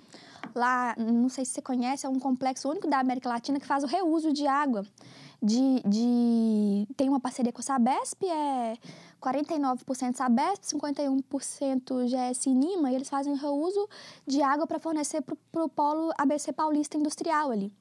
Lá, 0.54 0.96
não 0.98 1.28
sei 1.28 1.44
se 1.44 1.52
você 1.52 1.62
conhece, 1.62 2.06
é 2.06 2.08
um 2.08 2.18
complexo 2.18 2.68
único 2.68 2.88
da 2.88 2.98
América 2.98 3.28
Latina 3.28 3.60
que 3.60 3.66
faz 3.66 3.84
o 3.84 3.86
reuso 3.86 4.32
de 4.32 4.46
água 4.46 4.84
de, 5.42 5.82
de 5.86 6.86
tem 6.96 7.08
uma 7.08 7.20
parceria 7.20 7.52
com 7.52 7.60
a 7.60 7.62
Sabesp, 7.62 8.24
é 8.24 8.76
49% 9.20 10.16
Sabesp, 10.16 10.62
51% 10.64 12.06
GS 12.06 12.46
Nima, 12.46 12.90
e 12.90 12.94
eles 12.94 13.08
fazem 13.08 13.34
reuso 13.36 13.88
de 14.26 14.42
água 14.42 14.66
para 14.66 14.78
fornecer 14.78 15.22
para 15.22 15.64
o 15.64 15.68
polo 15.68 16.10
ABC 16.16 16.52
Paulista 16.52 16.96
Industrial 16.96 17.50
ali. 17.50 17.72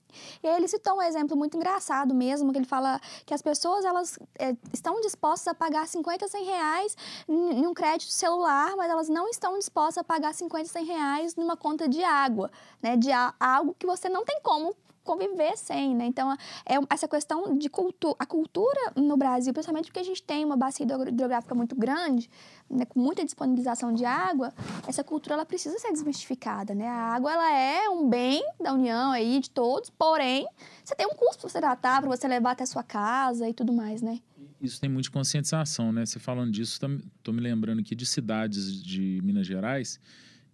E 0.43 0.47
aí 0.47 0.55
ele 0.55 0.67
citou 0.67 0.97
um 0.97 1.01
exemplo 1.01 1.37
muito 1.37 1.55
engraçado 1.55 2.13
mesmo, 2.13 2.51
que 2.51 2.57
ele 2.57 2.65
fala 2.65 2.99
que 3.25 3.33
as 3.33 3.41
pessoas 3.41 3.85
elas 3.85 4.17
é, 4.37 4.55
estão 4.73 4.99
dispostas 5.01 5.47
a 5.47 5.55
pagar 5.55 5.87
50, 5.87 6.27
100 6.27 6.45
reais 6.45 6.97
em 7.27 7.65
um 7.65 7.73
crédito 7.73 8.11
celular, 8.11 8.75
mas 8.75 8.89
elas 8.89 9.07
não 9.07 9.29
estão 9.29 9.57
dispostas 9.57 9.99
a 9.99 10.03
pagar 10.03 10.33
50, 10.33 10.67
100 10.67 10.85
reais 10.85 11.35
numa 11.35 11.55
conta 11.55 11.87
de 11.87 12.03
água, 12.03 12.51
né? 12.81 12.97
De 12.97 13.09
algo 13.39 13.75
que 13.77 13.85
você 13.85 14.09
não 14.09 14.25
tem 14.25 14.39
como 14.41 14.75
conviver 15.09 15.57
sem, 15.57 15.95
né? 15.95 16.05
Então, 16.05 16.31
é 16.31 16.75
essa 16.91 17.07
questão 17.07 17.57
de 17.57 17.67
cultura, 17.67 18.15
a 18.19 18.27
cultura 18.27 18.93
no 18.95 19.17
Brasil, 19.17 19.51
principalmente 19.51 19.85
porque 19.85 19.99
a 19.99 20.03
gente 20.03 20.21
tem 20.21 20.45
uma 20.45 20.55
bacia 20.55 20.85
hidrográfica 20.85 21.55
muito 21.55 21.75
grande, 21.75 22.29
né, 22.69 22.85
com 22.85 22.99
muita 22.99 23.25
disponibilização 23.25 23.91
de 23.91 24.05
água, 24.05 24.53
essa 24.87 25.03
cultura 25.03 25.33
ela 25.33 25.45
precisa 25.45 25.79
ser 25.79 25.91
desmistificada, 25.91 26.75
né? 26.75 26.87
A 26.87 27.15
água 27.15 27.33
ela 27.33 27.51
é 27.51 27.89
um 27.89 28.07
bem 28.07 28.43
da 28.61 28.71
União 28.71 29.11
aí 29.11 29.39
de 29.39 29.49
todos, 29.49 29.89
porém, 29.89 30.47
você 30.83 30.93
tem 30.93 31.07
um 31.07 31.15
custo 31.15 31.41
para 31.41 31.49
você 31.49 31.59
tratar, 31.59 32.01
para 32.01 32.15
você 32.15 32.27
levar 32.27 32.51
até 32.51 32.63
a 32.63 32.67
sua 32.67 32.83
casa 32.83 33.49
e 33.49 33.53
tudo 33.53 33.73
mais, 33.73 34.03
né? 34.03 34.19
Isso 34.61 34.79
tem 34.79 34.89
muita 34.89 35.09
conscientização, 35.09 35.91
né? 35.91 36.05
Você 36.05 36.19
falando 36.19 36.51
disso, 36.51 36.79
estou 37.17 37.33
me 37.33 37.41
lembrando 37.41 37.79
aqui 37.79 37.95
de 37.95 38.05
cidades 38.05 38.83
de 38.83 39.19
Minas 39.23 39.47
Gerais 39.47 39.99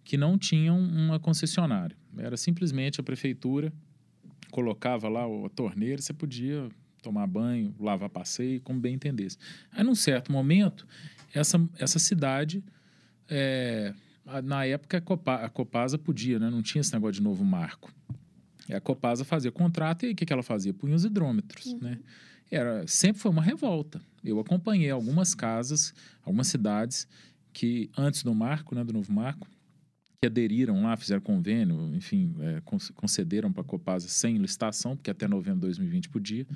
que 0.02 0.16
não 0.16 0.38
tinham 0.38 0.78
uma 0.78 1.18
concessionária. 1.20 1.94
Era 2.16 2.36
simplesmente 2.36 3.00
a 3.00 3.04
prefeitura 3.04 3.70
colocava 4.50 5.08
lá 5.08 5.24
a 5.24 5.48
torneira, 5.50 6.00
você 6.00 6.12
podia 6.12 6.68
tomar 7.02 7.26
banho, 7.26 7.74
lavar 7.78 8.08
passeio, 8.08 8.60
como 8.60 8.80
bem 8.80 8.94
entendesse. 8.94 9.38
Aí, 9.72 9.84
num 9.84 9.94
certo 9.94 10.32
momento, 10.32 10.86
essa, 11.32 11.60
essa 11.78 11.98
cidade, 11.98 12.64
é, 13.28 13.94
na 14.42 14.64
época, 14.64 14.98
a, 14.98 15.00
Copa, 15.00 15.34
a 15.36 15.48
Copasa 15.48 15.96
podia, 15.96 16.38
né? 16.38 16.50
não 16.50 16.62
tinha 16.62 16.80
esse 16.80 16.92
negócio 16.92 17.14
de 17.14 17.22
novo 17.22 17.44
marco. 17.44 17.92
E 18.68 18.74
a 18.74 18.80
Copasa 18.80 19.24
fazia 19.24 19.52
contrato 19.52 20.04
e 20.04 20.12
o 20.12 20.16
que, 20.16 20.26
que 20.26 20.32
ela 20.32 20.42
fazia? 20.42 20.74
Punha 20.74 20.96
os 20.96 21.04
hidrômetros, 21.04 21.66
uhum. 21.66 21.78
né? 21.80 21.98
Era, 22.50 22.86
sempre 22.86 23.20
foi 23.20 23.30
uma 23.30 23.42
revolta. 23.42 24.00
Eu 24.24 24.38
acompanhei 24.38 24.90
algumas 24.90 25.34
casas, 25.34 25.94
algumas 26.24 26.46
cidades 26.48 27.06
que 27.52 27.90
antes 27.96 28.22
do 28.22 28.34
marco, 28.34 28.74
né, 28.74 28.84
do 28.84 28.92
novo 28.92 29.12
marco, 29.12 29.48
que 30.20 30.26
aderiram 30.26 30.82
lá, 30.82 30.96
fizeram 30.96 31.20
convênio, 31.20 31.94
enfim, 31.94 32.34
é, 32.40 32.62
concederam 32.94 33.52
para 33.52 33.62
a 33.62 33.64
Copasa 33.64 34.08
sem 34.08 34.36
licitação, 34.38 34.96
porque 34.96 35.10
até 35.10 35.28
novembro 35.28 35.60
de 35.60 35.66
2020 35.66 36.08
podia. 36.08 36.46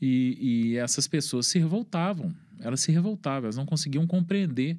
E, 0.00 0.38
e, 0.40 0.76
essas 0.76 1.06
pessoas 1.06 1.46
se 1.46 1.58
revoltavam, 1.58 2.34
elas 2.60 2.80
se 2.80 2.92
revoltavam, 2.92 3.44
elas 3.44 3.56
não 3.56 3.66
conseguiam 3.66 4.06
compreender 4.06 4.78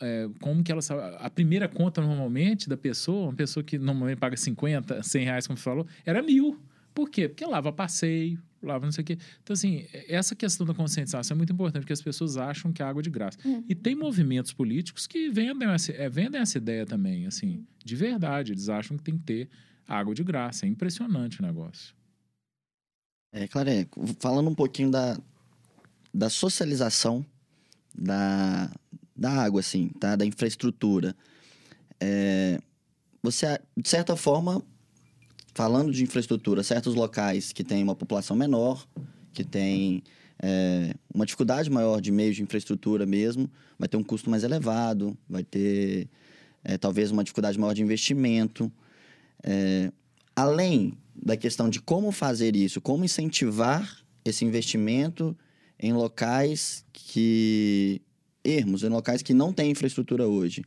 é, 0.00 0.28
como 0.40 0.62
que 0.62 0.70
elas... 0.70 0.90
A 0.90 1.30
primeira 1.30 1.68
conta, 1.68 2.00
normalmente, 2.00 2.68
da 2.68 2.76
pessoa, 2.76 3.28
uma 3.28 3.34
pessoa 3.34 3.64
que 3.64 3.78
normalmente 3.78 4.18
paga 4.18 4.36
50, 4.36 5.02
100 5.02 5.24
reais, 5.24 5.46
como 5.46 5.56
você 5.56 5.64
falou, 5.64 5.86
era 6.04 6.22
mil. 6.22 6.60
Por 6.94 7.10
quê? 7.10 7.28
Porque 7.28 7.44
lava 7.44 7.72
passeio, 7.72 8.40
lava 8.66 8.84
não 8.84 8.92
sei 8.92 9.02
o 9.02 9.04
quê. 9.04 9.18
Então, 9.42 9.54
assim, 9.54 9.86
essa 10.08 10.34
questão 10.34 10.66
da 10.66 10.74
conscientização 10.74 11.34
é 11.34 11.38
muito 11.38 11.52
importante, 11.52 11.82
porque 11.82 11.92
as 11.92 12.02
pessoas 12.02 12.36
acham 12.36 12.72
que 12.72 12.82
é 12.82 12.84
água 12.84 13.02
de 13.02 13.10
graça. 13.10 13.38
Uhum. 13.44 13.64
E 13.68 13.74
tem 13.74 13.94
movimentos 13.94 14.52
políticos 14.52 15.06
que 15.06 15.28
vendem 15.28 15.68
essa, 15.68 15.92
é, 15.92 16.08
vendem 16.08 16.40
essa 16.40 16.58
ideia 16.58 16.84
também, 16.84 17.26
assim, 17.26 17.66
de 17.84 17.96
verdade. 17.96 18.52
Eles 18.52 18.68
acham 18.68 18.96
que 18.96 19.02
tem 19.02 19.16
que 19.16 19.24
ter 19.24 19.48
água 19.86 20.14
de 20.14 20.24
graça. 20.24 20.66
É 20.66 20.68
impressionante 20.68 21.40
o 21.40 21.42
negócio. 21.42 21.94
É, 23.32 23.46
Claré, 23.46 23.86
falando 24.18 24.48
um 24.50 24.54
pouquinho 24.54 24.90
da, 24.90 25.18
da 26.12 26.30
socialização 26.30 27.24
da, 27.94 28.70
da 29.14 29.30
água, 29.30 29.60
assim, 29.60 29.88
tá? 30.00 30.16
Da 30.16 30.24
infraestrutura. 30.24 31.14
É, 32.00 32.60
você, 33.22 33.58
de 33.76 33.88
certa 33.88 34.16
forma, 34.16 34.62
falando 35.56 35.90
de 35.90 36.02
infraestrutura, 36.02 36.62
certos 36.62 36.94
locais 36.94 37.50
que 37.50 37.64
têm 37.64 37.82
uma 37.82 37.94
população 37.94 38.36
menor, 38.36 38.86
que 39.32 39.42
tem 39.42 40.02
é, 40.38 40.94
uma 41.14 41.24
dificuldade 41.24 41.70
maior 41.70 41.98
de 41.98 42.12
meios 42.12 42.36
de 42.36 42.42
infraestrutura 42.42 43.06
mesmo, 43.06 43.50
vai 43.78 43.88
ter 43.88 43.96
um 43.96 44.02
custo 44.02 44.28
mais 44.28 44.44
elevado, 44.44 45.16
vai 45.26 45.42
ter 45.42 46.10
é, 46.62 46.76
talvez 46.76 47.10
uma 47.10 47.24
dificuldade 47.24 47.58
maior 47.58 47.72
de 47.72 47.80
investimento. 47.80 48.70
É, 49.42 49.90
além 50.36 50.92
da 51.14 51.38
questão 51.38 51.70
de 51.70 51.80
como 51.80 52.12
fazer 52.12 52.54
isso, 52.54 52.78
como 52.78 53.02
incentivar 53.02 54.04
esse 54.26 54.44
investimento 54.44 55.34
em 55.80 55.90
locais 55.94 56.84
que 56.92 58.02
ermos, 58.44 58.82
em 58.82 58.90
locais 58.90 59.22
que 59.22 59.32
não 59.32 59.54
têm 59.54 59.70
infraestrutura 59.70 60.26
hoje. 60.26 60.62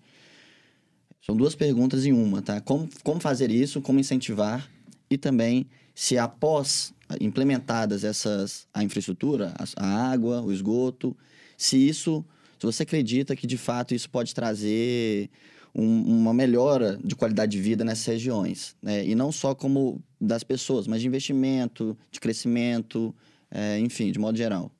São 1.23 1.37
duas 1.37 1.53
perguntas 1.53 2.07
em 2.07 2.11
uma, 2.11 2.41
tá? 2.41 2.59
Como, 2.59 2.89
como 3.03 3.19
fazer 3.19 3.51
isso, 3.51 3.81
como 3.81 3.99
incentivar 3.99 4.67
e 5.09 5.17
também 5.17 5.67
se 5.95 6.17
após 6.17 6.93
implementadas 7.19 8.03
essas 8.03 8.67
a 8.73 8.83
infraestrutura, 8.83 9.53
a, 9.57 9.83
a 9.83 10.11
água, 10.11 10.41
o 10.41 10.51
esgoto, 10.51 11.15
se 11.57 11.77
isso, 11.77 12.23
se 12.59 12.65
você 12.65 12.83
acredita 12.83 13.35
que 13.35 13.47
de 13.47 13.57
fato 13.57 13.93
isso 13.93 14.09
pode 14.09 14.33
trazer 14.33 15.29
um, 15.73 16.01
uma 16.21 16.33
melhora 16.33 16.99
de 17.03 17.15
qualidade 17.15 17.51
de 17.51 17.61
vida 17.61 17.83
nessas 17.83 18.05
regiões, 18.05 18.75
né? 18.81 19.05
E 19.05 19.15
não 19.15 19.31
só 19.31 19.55
como 19.55 20.01
das 20.19 20.43
pessoas, 20.43 20.87
mas 20.87 21.01
de 21.01 21.07
investimento, 21.07 21.97
de 22.11 22.19
crescimento, 22.19 23.15
é, 23.51 23.79
enfim, 23.79 24.11
de 24.11 24.19
modo 24.19 24.37
geral. 24.37 24.71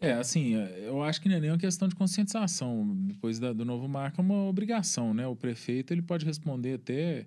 É, 0.00 0.12
assim, 0.12 0.54
eu 0.84 1.02
acho 1.02 1.20
que 1.20 1.28
não 1.28 1.36
é 1.36 1.40
nem 1.40 1.50
uma 1.50 1.58
questão 1.58 1.88
de 1.88 1.94
conscientização. 1.94 2.94
Depois 3.06 3.38
da, 3.38 3.52
do 3.52 3.64
novo 3.64 3.88
marco 3.88 4.20
é 4.20 4.24
uma 4.24 4.44
obrigação, 4.44 5.14
né? 5.14 5.26
O 5.26 5.34
prefeito 5.34 5.92
ele 5.92 6.02
pode 6.02 6.24
responder 6.24 6.74
até 6.74 7.26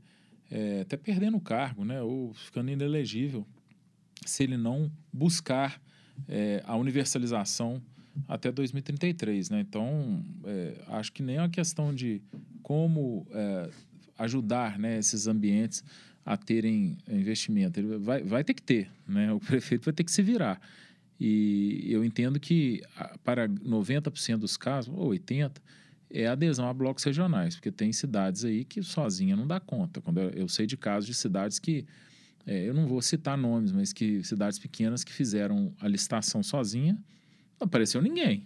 é, 0.49 0.81
até 0.81 0.97
perdendo 0.97 1.38
o 1.38 1.41
cargo, 1.41 1.85
né, 1.85 2.01
ou 2.01 2.33
ficando 2.33 2.71
inelegível, 2.71 3.45
se 4.25 4.43
ele 4.43 4.57
não 4.57 4.91
buscar 5.12 5.81
é, 6.27 6.62
a 6.65 6.75
universalização 6.75 7.81
até 8.27 8.51
2033, 8.51 9.49
né? 9.49 9.62
Então, 9.62 10.23
é, 10.43 10.75
acho 10.88 11.12
que 11.13 11.23
nem 11.23 11.38
é 11.38 11.41
uma 11.41 11.49
questão 11.49 11.93
de 11.93 12.21
como 12.62 13.25
é, 13.31 13.69
ajudar 14.17 14.77
né, 14.77 14.97
esses 14.99 15.27
ambientes 15.27 15.83
a 16.25 16.35
terem 16.35 16.97
investimento. 17.07 17.79
Ele 17.79 17.97
vai, 17.97 18.21
vai 18.23 18.43
ter 18.43 18.53
que 18.53 18.62
ter, 18.62 18.89
né? 19.07 19.31
O 19.31 19.39
prefeito 19.39 19.85
vai 19.85 19.93
ter 19.93 20.03
que 20.03 20.12
se 20.12 20.21
virar. 20.21 20.59
E 21.19 21.85
eu 21.89 22.03
entendo 22.03 22.39
que 22.39 22.81
para 23.23 23.47
90% 23.47 24.38
dos 24.38 24.55
casos, 24.55 24.93
ou 24.95 25.09
80%, 25.09 25.57
é 26.12 26.28
adesão 26.28 26.67
a 26.67 26.74
blocos 26.74 27.04
regionais, 27.04 27.56
porque 27.56 27.72
tem 27.72 27.93
cidades 27.93 28.43
aí 28.43 28.65
que 28.65 28.82
sozinha 28.82 29.36
não 29.36 29.45
dá 29.45 29.60
conta. 29.60 30.02
Quando 30.02 30.19
eu, 30.19 30.30
eu 30.32 30.48
sei 30.48 30.65
de 30.65 30.76
casos 30.76 31.06
de 31.06 31.13
cidades 31.13 31.60
que, 31.60 31.86
é, 32.45 32.67
eu 32.67 32.74
não 32.74 32.88
vou 32.88 33.02
citar 33.02 33.38
nomes, 33.38 33.72
mas 33.72 33.93
que 33.93 34.24
cidades 34.24 34.58
pequenas 34.58 35.04
que 35.04 35.13
fizeram 35.13 35.74
a 35.80 35.88
licitação 35.88 36.41
sozinha, 36.41 36.93
não 37.60 37.65
apareceu 37.65 38.02
ninguém. 38.02 38.43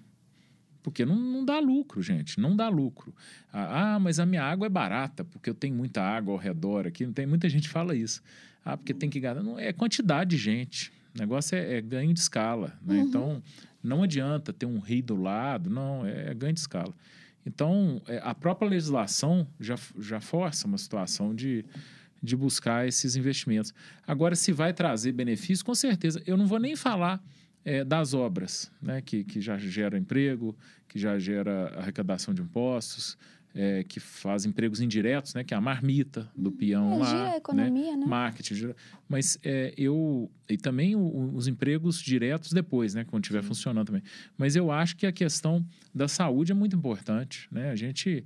Porque 0.82 1.06
não, 1.06 1.16
não 1.16 1.46
dá 1.46 1.60
lucro, 1.60 2.02
gente, 2.02 2.40
não 2.40 2.56
dá 2.56 2.68
lucro. 2.68 3.16
Ah, 3.52 3.94
ah, 3.94 4.00
mas 4.00 4.20
a 4.20 4.26
minha 4.26 4.44
água 4.44 4.68
é 4.68 4.70
barata, 4.70 5.24
porque 5.24 5.50
eu 5.50 5.54
tenho 5.54 5.74
muita 5.74 6.02
água 6.02 6.34
ao 6.34 6.38
redor 6.38 6.86
aqui. 6.86 7.08
Tem 7.08 7.26
muita 7.26 7.48
gente 7.48 7.64
que 7.64 7.74
fala 7.74 7.96
isso. 7.96 8.22
Ah, 8.66 8.76
porque 8.76 8.94
tem 8.94 9.10
que 9.10 9.20
gastar. 9.20 9.42
Não, 9.42 9.58
é 9.58 9.72
quantidade 9.72 10.32
de 10.32 10.38
gente. 10.38 10.92
O 11.16 11.20
negócio 11.20 11.56
é, 11.56 11.76
é 11.76 11.82
ganho 11.82 12.14
de 12.14 12.20
escala. 12.20 12.78
Né? 12.82 12.96
Uhum. 12.96 13.08
Então, 13.08 13.44
não 13.82 14.04
adianta 14.04 14.52
ter 14.52 14.66
um 14.66 14.80
rio 14.80 15.04
do 15.04 15.16
lado, 15.16 15.70
não, 15.70 16.06
é, 16.06 16.32
é 16.32 16.34
ganho 16.34 16.54
de 16.54 16.60
escala. 16.60 16.94
Então, 17.46 18.02
é, 18.08 18.20
a 18.24 18.34
própria 18.34 18.70
legislação 18.70 19.48
já, 19.60 19.76
já 20.00 20.20
força 20.20 20.68
uma 20.68 20.78
situação 20.78 21.36
de, 21.36 21.66
de 22.22 22.36
buscar 22.36 22.88
esses 22.88 23.16
investimentos. 23.16 23.74
Agora, 24.08 24.36
se 24.36 24.52
vai 24.52 24.74
trazer 24.74 25.12
benefício, 25.12 25.66
com 25.66 25.76
certeza. 25.76 26.22
Eu 26.26 26.38
não 26.38 26.48
vou 26.48 26.60
nem 26.60 26.76
falar 26.76 27.24
é, 27.66 27.84
das 27.84 28.14
obras, 28.14 28.72
né, 28.82 29.02
que, 29.02 29.24
que 29.24 29.42
já 29.42 29.58
gera 29.58 29.98
emprego, 29.98 30.56
que 30.88 31.00
já 31.00 31.18
gera 31.20 31.74
arrecadação 31.78 32.34
de 32.34 32.42
impostos, 32.42 33.18
é, 33.56 33.84
que 33.84 34.00
faz 34.00 34.46
empregos 34.46 34.82
indiretos, 34.82 35.34
né, 35.34 35.44
que 35.44 35.54
é 35.54 35.58
a 35.58 35.62
marmita 35.62 36.30
do 36.36 36.50
uhum. 36.50 36.56
peão 36.56 36.94
é, 36.94 36.98
lá, 36.98 37.06
gira 37.06 37.32
a 37.32 37.38
economia, 37.38 37.92
né? 37.92 37.98
né? 37.98 38.06
marketing, 38.06 38.56
gira, 38.56 38.76
mas 39.08 39.38
é, 39.44 39.74
eu 39.78 40.30
e 40.50 40.58
também 40.58 40.96
o, 40.96 41.32
os 41.36 41.48
empregos 41.48 42.02
diretos 42.02 42.52
depois, 42.52 42.94
né, 42.94 43.04
quando 43.04 43.24
estiver 43.24 43.44
funcionando 43.44 43.88
também. 43.88 44.04
Mas 44.38 44.56
eu 44.56 44.72
acho 44.72 44.96
que 44.96 45.06
a 45.06 45.12
questão 45.12 45.66
da 45.94 46.08
saúde 46.08 46.52
é 46.52 46.56
muito 46.56 46.76
importante, 46.76 47.48
né? 47.52 47.70
A 47.70 47.76
gente 47.76 48.24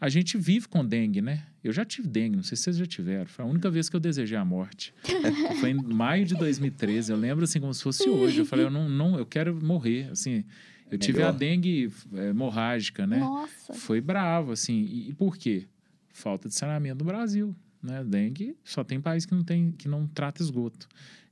a 0.00 0.08
gente 0.08 0.38
vive 0.38 0.68
com 0.68 0.84
dengue, 0.84 1.20
né? 1.20 1.42
Eu 1.62 1.72
já 1.72 1.84
tive 1.84 2.06
dengue, 2.06 2.36
não 2.36 2.42
sei 2.44 2.56
se 2.56 2.64
vocês 2.64 2.76
já 2.76 2.86
tiveram. 2.86 3.26
Foi 3.26 3.44
a 3.44 3.48
única 3.48 3.68
vez 3.68 3.88
que 3.88 3.96
eu 3.96 4.00
desejei 4.00 4.38
a 4.38 4.44
morte. 4.44 4.94
Foi 5.58 5.70
em 5.70 5.74
maio 5.74 6.24
de 6.24 6.36
2013. 6.36 7.10
Eu 7.10 7.18
lembro 7.18 7.42
assim 7.42 7.60
como 7.60 7.74
se 7.74 7.82
fosse 7.82 8.08
hoje. 8.08 8.38
Eu 8.38 8.46
falei, 8.46 8.66
eu 8.66 8.70
não, 8.70 8.88
não 8.88 9.18
eu 9.18 9.26
quero 9.26 9.60
morrer, 9.60 10.08
assim. 10.12 10.44
Eu 10.90 10.98
Melhor. 10.98 11.04
tive 11.04 11.22
a 11.22 11.30
dengue 11.30 11.92
é, 12.14 12.28
hemorrágica, 12.28 13.06
né? 13.06 13.18
Nossa. 13.18 13.74
Foi 13.74 14.00
bravo, 14.00 14.52
assim. 14.52 14.80
E, 14.80 15.10
e, 15.10 15.12
por 15.14 15.36
quê? 15.36 15.66
Falta 16.10 16.48
de 16.48 16.54
saneamento 16.54 17.04
no 17.04 17.04
Brasil, 17.04 17.54
né? 17.82 18.02
Dengue 18.02 18.56
só 18.64 18.82
tem 18.82 19.00
país 19.00 19.26
que 19.26 19.34
não 19.34 19.44
tem, 19.44 19.72
que 19.72 19.88
não 19.88 20.06
trata 20.06 20.42
esgoto. 20.42 20.88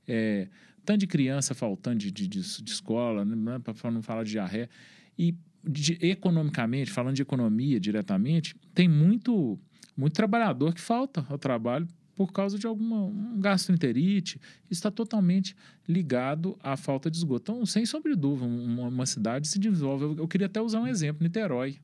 É, 0.07 0.47
tanto 0.85 0.99
de 0.99 1.07
criança 1.07 1.53
faltando 1.53 1.97
de, 1.97 2.11
de, 2.11 2.27
de, 2.27 2.41
de 2.41 2.71
escola, 2.71 3.25
né? 3.25 3.59
para 3.59 3.91
não 3.91 4.01
falar 4.01 4.23
de 4.23 4.31
diarreia. 4.31 4.69
E 5.17 5.35
de, 5.63 5.97
economicamente, 6.01 6.91
falando 6.91 7.15
de 7.15 7.21
economia 7.21 7.79
diretamente, 7.79 8.55
tem 8.73 8.87
muito, 8.87 9.59
muito 9.97 10.13
trabalhador 10.13 10.73
que 10.73 10.79
falta 10.79 11.25
ao 11.29 11.37
trabalho 11.37 11.87
por 12.17 12.31
causa 12.31 12.57
de 12.57 12.65
alguma 12.65 12.97
um 12.97 13.39
gastroenterite. 13.39 14.41
Está 14.71 14.89
totalmente 14.89 15.55
ligado 15.87 16.57
à 16.63 16.75
falta 16.75 17.11
de 17.11 17.17
esgoto. 17.17 17.51
Então, 17.51 17.65
sem 17.65 17.85
sombra 17.85 18.11
de 18.11 18.19
dúvida, 18.19 18.47
uma, 18.47 18.87
uma 18.87 19.05
cidade 19.05 19.47
se 19.47 19.59
desenvolve. 19.59 20.03
Eu, 20.03 20.17
eu, 20.17 20.27
queria 20.27 20.47
até 20.47 20.59
usar 20.59 20.81
um 20.81 20.87
exemplo: 20.87 21.21
Niterói. 21.21 21.77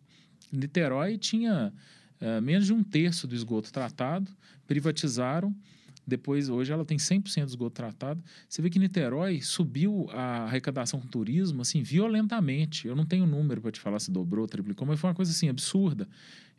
Niterói 0.51 1.19
tinha 1.19 1.71
uh, 2.19 2.41
menos 2.41 2.65
de 2.65 2.73
um 2.73 2.83
terço 2.83 3.27
do 3.27 3.35
esgoto 3.35 3.71
tratado, 3.71 4.31
privatizaram. 4.65 5.55
Depois, 6.05 6.49
hoje, 6.49 6.73
ela 6.73 6.83
tem 6.83 6.97
100% 6.97 7.45
de 7.45 7.51
esgoto 7.51 7.75
tratado. 7.75 8.21
Você 8.49 8.61
vê 8.61 8.69
que 8.69 8.79
Niterói 8.79 9.39
subiu 9.39 10.09
a 10.11 10.45
arrecadação 10.45 10.99
com 10.99 11.07
turismo, 11.07 11.61
assim, 11.61 11.81
violentamente. 11.83 12.87
Eu 12.87 12.95
não 12.95 13.05
tenho 13.05 13.25
número 13.25 13.61
para 13.61 13.71
te 13.71 13.79
falar 13.79 13.99
se 13.99 14.11
dobrou, 14.11 14.47
triplicou, 14.47 14.85
mas 14.85 14.99
foi 14.99 15.11
uma 15.11 15.15
coisa, 15.15 15.31
assim, 15.31 15.47
absurda. 15.47 16.07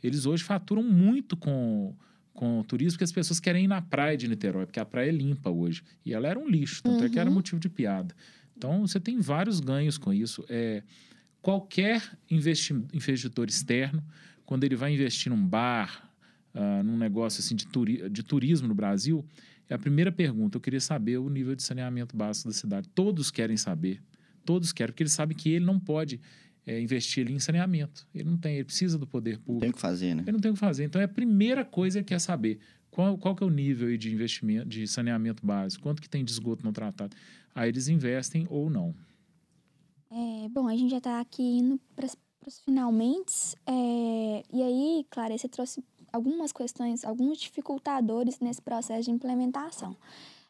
Eles 0.03 0.25
hoje 0.25 0.45
faturam 0.45 0.83
muito 0.83 1.37
com 1.37 1.95
com 2.35 2.59
o 2.59 2.65
turismo, 2.65 2.95
porque 2.95 3.05
as 3.05 3.13
pessoas 3.13 3.39
querem 3.39 3.65
ir 3.65 3.69
na 3.69 3.81
praia 3.81 4.17
de 4.17 4.29
Niterói, 4.29 4.67
porque 4.67 4.81
a 4.81 4.85
praia 4.85 5.09
é 5.09 5.13
limpa 5.13 5.49
hoje. 5.49 5.83
E 6.05 6.13
ela 6.13 6.29
era 6.29 6.39
um 6.39 6.49
lixo, 6.49 6.83
tanto 6.83 6.99
uhum. 6.99 7.05
é 7.05 7.09
que 7.09 7.19
era 7.19 7.29
uhum. 7.31 7.35
motivo 7.37 7.61
de 7.61 7.69
piada. 7.69 8.15
Então, 8.57 8.87
você 8.87 8.99
tem 8.99 9.21
vários 9.21 9.61
ganhos 9.61 9.97
com 9.97 10.13
isso. 10.13 10.45
É, 10.49 10.83
qualquer 11.41 12.03
investidor 12.31 13.49
externo, 13.49 14.03
quando 14.45 14.65
ele 14.65 14.75
vai 14.75 14.93
investir 14.93 15.31
num 15.31 15.47
bar, 15.47 16.11
uh, 16.55 16.83
num 16.83 16.97
negócio 16.97 17.41
assim 17.41 17.55
de, 17.55 17.67
turi 17.67 18.09
de 18.11 18.23
turismo 18.23 18.67
no 18.67 18.75
Brasil, 18.75 19.25
é 19.69 19.75
a 19.75 19.79
primeira 19.79 20.11
pergunta. 20.11 20.57
Eu 20.57 20.61
queria 20.61 20.81
saber 20.81 21.19
o 21.19 21.29
nível 21.29 21.55
de 21.55 21.63
saneamento 21.63 22.17
básico 22.17 22.49
da 22.49 22.55
cidade. 22.55 22.89
Todos 22.89 23.31
querem 23.31 23.57
saber. 23.57 24.03
Todos 24.45 24.73
querem, 24.73 24.93
porque 24.93 25.03
ele 25.03 25.11
sabe 25.11 25.35
que 25.35 25.51
ele 25.51 25.65
não 25.65 25.81
pode 25.81 26.21
é, 26.67 26.81
investir 26.81 27.31
em 27.31 27.39
saneamento. 27.39 28.07
Ele 28.15 28.31
não 28.31 28.37
tem, 28.37 28.55
ele 28.57 28.65
precisa 28.65 28.99
do 28.99 29.07
poder 29.07 29.39
público. 29.39 29.61
Tem 29.61 29.71
o 29.71 29.75
que 29.75 29.81
fazer, 29.81 30.15
né? 30.15 30.23
Ele 30.23 30.33
não 30.33 30.41
tem 30.41 30.51
o 30.51 30.55
que 30.55 30.61
fazer. 30.61 30.85
Então, 30.85 31.01
é 31.01 31.05
a 31.05 31.09
primeira 31.09 31.65
coisa 31.65 32.01
que 32.01 32.09
quer 32.09 32.21
saber 32.21 32.59
qual, 32.91 33.19
qual 33.19 33.35
que 33.35 33.43
é 33.43 33.47
o 33.47 33.51
nível 33.51 33.97
de 33.97 34.13
investimento, 34.13 34.67
de 34.67 34.87
saneamento 34.87 35.45
básico, 35.45 35.83
quanto 35.83 36.01
que 36.01 36.09
tem 36.09 36.25
de 36.25 36.31
esgoto 36.31 36.65
não 36.65 36.73
tratado. 36.73 37.17
Aí 37.55 37.69
eles 37.69 37.89
investem 37.89 38.47
ou 38.51 38.71
não. 38.71 38.95
É, 40.11 40.49
bom, 40.49 40.69
a 40.69 40.77
gente 40.77 40.91
já 40.91 40.99
está 40.99 41.21
aqui 41.21 41.43
indo 41.43 41.81
para 41.95 42.07
os 42.07 42.61
finalmente. 42.65 43.57
É, 43.67 44.43
e 44.53 44.63
aí, 44.63 45.07
Clara, 45.11 45.37
você 45.37 45.49
trouxe 45.49 45.83
algumas 46.13 46.53
questões, 46.53 47.05
alguns 47.05 47.39
dificultadores 47.39 48.39
nesse 48.39 48.63
processo 48.63 49.05
de 49.05 49.11
implementação. 49.11 49.97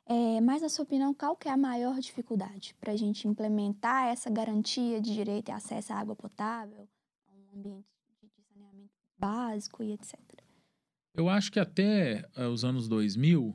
É, 0.06 0.40
mas, 0.40 0.60
na 0.60 0.68
sua 0.68 0.84
opinião, 0.84 1.14
qual 1.14 1.34
que 1.34 1.48
é 1.48 1.52
a 1.52 1.56
maior 1.56 1.98
dificuldade 1.98 2.74
para 2.78 2.92
a 2.92 2.96
gente 2.96 3.26
implementar 3.26 4.08
essa 4.08 4.28
garantia 4.30 5.00
de 5.00 5.14
direito 5.14 5.48
e 5.48 5.52
acesso 5.52 5.92
à 5.92 5.96
água 5.96 6.14
potável, 6.14 6.86
a 7.26 7.32
um 7.32 7.58
ambiente 7.58 7.86
de 8.22 8.42
saneamento 8.42 8.92
básico 9.18 9.82
e 9.82 9.92
etc? 9.92 10.18
Eu 11.14 11.28
acho 11.28 11.50
que 11.50 11.60
até 11.60 12.28
é, 12.36 12.46
os 12.46 12.64
anos 12.64 12.86
2000, 12.88 13.54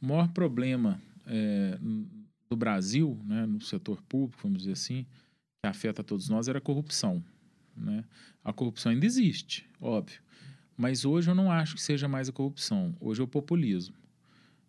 o 0.00 0.06
maior 0.06 0.28
problema 0.28 1.02
é, 1.26 1.78
do 2.48 2.56
Brasil, 2.56 3.20
né, 3.24 3.44
no 3.44 3.60
setor 3.60 4.00
público, 4.02 4.40
vamos 4.42 4.58
dizer 4.58 4.72
assim, 4.72 5.04
que 5.62 5.68
afeta 5.68 6.04
todos 6.04 6.28
nós, 6.28 6.48
era 6.48 6.58
a 6.58 6.62
corrupção. 6.62 7.22
Né? 7.76 8.04
A 8.42 8.52
corrupção 8.52 8.92
ainda 8.92 9.04
existe, 9.04 9.68
óbvio. 9.80 10.22
Mas 10.76 11.04
hoje 11.04 11.30
eu 11.30 11.34
não 11.34 11.50
acho 11.50 11.74
que 11.74 11.82
seja 11.82 12.08
mais 12.08 12.28
a 12.28 12.32
corrupção. 12.32 12.96
Hoje 13.00 13.20
é 13.20 13.24
o 13.24 13.28
populismo. 13.28 13.94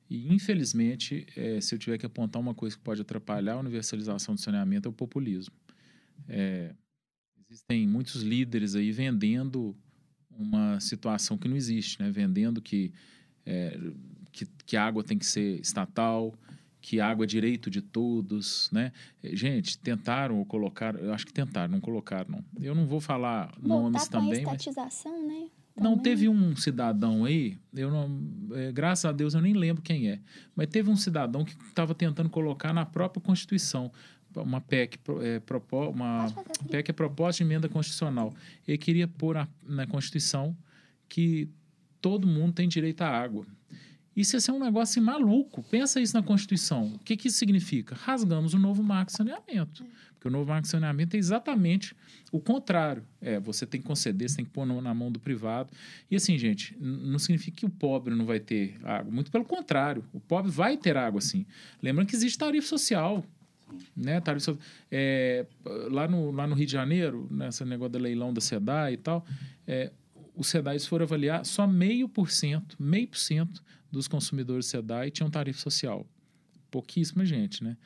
E, 0.10 0.34
infelizmente, 0.34 1.26
é, 1.36 1.60
se 1.60 1.74
eu 1.74 1.80
tiver 1.80 1.98
que 1.98 2.06
apontar 2.06 2.42
uma 2.42 2.54
coisa 2.54 2.76
que 2.76 2.84
pode 2.84 3.02
atrapalhar 3.02 3.54
a 3.54 3.60
universalização 3.60 4.36
do 4.36 4.42
saneamento, 4.42 4.88
é 4.88 4.92
o 4.92 4.94
populismo. 4.94 5.56
É, 6.28 6.74
existem 7.50 7.88
muitos 7.88 8.22
líderes 8.22 8.76
aí 8.76 8.92
vendendo 8.92 9.76
uma 10.30 10.80
situação 10.80 11.38
que 11.38 11.48
não 11.48 11.56
existe, 11.56 12.02
né? 12.02 12.12
vendendo 12.12 12.62
que, 12.62 12.92
é, 13.46 13.80
que, 14.32 14.46
que 14.66 14.78
a 14.78 14.86
água 14.86 15.04
tem 15.04 15.18
que 15.18 15.26
ser 15.26 15.60
estatal, 15.60 16.34
que 16.82 17.00
a 17.00 17.08
água 17.08 17.26
é 17.26 17.28
direito 17.28 17.72
de 17.72 17.82
todos, 17.82 18.70
né? 18.72 18.92
Gente, 19.24 19.76
tentaram 19.80 20.38
ou 20.38 20.46
colocaram, 20.46 21.00
eu 21.00 21.12
acho 21.14 21.26
que 21.26 21.34
tentaram, 21.34 21.72
não 21.72 21.82
colocaram, 21.82 22.30
não. 22.30 22.46
Eu 22.64 22.76
não 22.76 22.86
vou 22.86 23.02
falar 23.02 23.48
Voltar 23.58 23.68
nomes 23.68 24.08
também, 24.08 24.46
a 24.46 24.54
estatização, 24.54 25.28
mas... 25.28 25.28
né? 25.28 25.50
Não, 25.76 25.98
teve 25.98 26.30
um 26.30 26.56
cidadão 26.56 27.26
aí, 27.26 27.58
eu 27.74 27.92
não, 27.92 28.22
é, 28.54 28.72
graças 28.72 29.04
a 29.04 29.12
Deus 29.12 29.34
eu 29.34 29.42
nem 29.42 29.54
lembro 29.54 29.84
quem 29.84 30.10
é, 30.10 30.20
mas 30.56 30.68
teve 30.68 30.90
um 30.90 30.96
cidadão 30.96 31.44
que 31.44 31.54
estava 31.68 31.94
tentando 31.94 32.30
colocar 32.30 32.74
na 32.74 32.86
própria 32.86 33.22
Constituição 33.22 33.92
uma 34.36 34.62
PEC, 34.62 35.00
é, 35.22 35.40
propo, 35.40 35.90
uma 35.90 36.28
PEC 36.70 36.90
é 36.90 36.94
proposta 36.94 37.44
de 37.44 37.50
emenda 37.50 37.70
constitucional. 37.70 38.34
Ele 38.68 38.78
queria 38.78 39.08
pôr 39.08 39.36
na, 39.36 39.48
na 39.64 39.88
Constituição 39.88 40.56
que 41.08 41.50
todo 42.02 42.28
mundo 42.28 42.54
tem 42.54 42.68
direito 42.68 43.02
à 43.02 43.08
água. 43.08 43.46
Isso 44.16 44.36
ia 44.36 44.40
ser 44.40 44.52
um 44.52 44.60
negócio 44.60 44.94
assim, 44.94 45.02
maluco. 45.02 45.62
Pensa 45.64 46.00
isso 46.00 46.16
na 46.16 46.24
Constituição. 46.24 46.94
O 46.96 47.00
que, 47.00 47.18
que 47.18 47.28
isso 47.28 47.38
significa? 47.38 47.96
Rasgamos 47.96 48.54
o 48.54 48.60
novo 48.60 48.82
marco 48.82 49.12
de 49.12 49.18
saneamento. 49.18 49.86
Porque 50.14 50.28
o 50.30 50.32
novo 50.32 50.50
marco 50.50 50.64
de 50.64 50.70
saneamento 50.70 51.16
é 51.18 51.20
exatamente 51.20 51.94
o 52.32 52.40
contrário. 52.40 53.04
É, 53.20 53.40
você 53.40 53.66
tem 53.66 53.82
que 53.82 53.86
conceder, 53.86 54.30
você 54.30 54.38
tem 54.38 54.46
que 54.46 54.52
pôr 54.52 54.66
na 54.66 54.94
mão 54.94 55.12
do 55.12 55.20
privado. 55.20 55.70
E 56.10 56.16
assim, 56.16 56.38
gente, 56.38 56.78
não 56.80 57.20
significa 57.20 57.58
que 57.58 57.66
o 57.66 57.70
pobre 57.70 58.16
não 58.16 58.26
vai 58.26 58.40
ter 58.40 58.78
água. 58.84 59.12
Muito 59.12 59.30
pelo 59.30 59.44
contrário. 59.44 60.04
O 60.14 60.20
pobre 60.20 60.50
vai 60.50 60.78
ter 60.78 60.96
água, 60.96 61.20
sim. 61.20 61.46
Lembrando 61.84 62.08
que 62.08 62.16
existe 62.16 62.38
tarifa 62.38 62.68
social. 62.68 63.26
Né, 63.98 64.22
tarifa, 64.22 64.58
é, 64.90 65.46
lá, 65.92 66.08
no, 66.08 66.32
lá 66.32 66.48
no 66.48 66.56
Rio 66.56 66.68
de 66.68 66.72
Janeiro, 66.72 67.28
nesse 67.30 67.66
negócio 67.66 67.94
do 67.94 68.00
leilão 68.00 68.32
da 68.32 68.40
SEDAI 68.40 68.94
e 68.94 68.98
tal, 68.98 69.26
é, 69.68 69.92
os 70.36 70.48
SEDAIs 70.48 70.86
foram 70.86 71.04
avaliar 71.04 71.46
só 71.46 71.68
meio 71.68 72.08
por 72.08 72.30
cento, 72.30 72.78
meio 72.80 73.08
por 73.08 73.18
cento 73.18 73.64
dos 73.96 74.08
consumidores 74.08 74.68
SEDAI 74.68 75.10
tinham 75.12 75.30
tarifa 75.30 75.60
social. 75.60 76.06
Pouquíssima 76.70 77.26
gente, 77.26 77.64
né? 77.64 77.78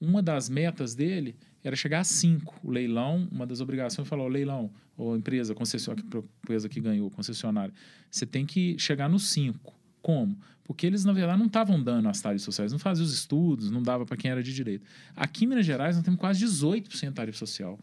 Uma 0.00 0.20
das 0.20 0.48
metas 0.48 0.94
dele 0.94 1.36
era 1.62 1.76
chegar 1.76 2.00
a 2.00 2.04
cinco. 2.04 2.58
O 2.62 2.70
leilão, 2.70 3.28
uma 3.30 3.46
das 3.46 3.60
obrigações, 3.60 4.08
falou: 4.08 4.26
leilão, 4.26 4.70
ou 4.96 5.16
empresa, 5.16 5.54
concessionária, 5.54 6.04
empresa 6.42 6.68
que 6.68 6.80
ganhou, 6.80 7.10
concessionária, 7.10 7.72
você 8.10 8.26
tem 8.26 8.44
que 8.44 8.76
chegar 8.78 9.08
no 9.08 9.18
cinco. 9.18 9.74
Como? 10.02 10.36
Porque 10.64 10.86
eles, 10.86 11.04
na 11.04 11.12
verdade, 11.12 11.38
não 11.38 11.46
estavam 11.46 11.80
dando 11.80 12.08
as 12.08 12.20
tarifas 12.20 12.42
sociais, 12.42 12.72
não 12.72 12.78
faziam 12.78 13.04
os 13.04 13.12
estudos, 13.12 13.70
não 13.70 13.82
dava 13.82 14.04
para 14.04 14.16
quem 14.16 14.30
era 14.30 14.42
de 14.42 14.52
direito. 14.52 14.84
Aqui 15.14 15.44
em 15.44 15.48
Minas 15.48 15.64
Gerais, 15.64 15.96
nós 15.96 16.04
temos 16.04 16.18
quase 16.18 16.44
18% 16.44 17.08
de 17.08 17.12
tarifa 17.12 17.38
social. 17.38 17.78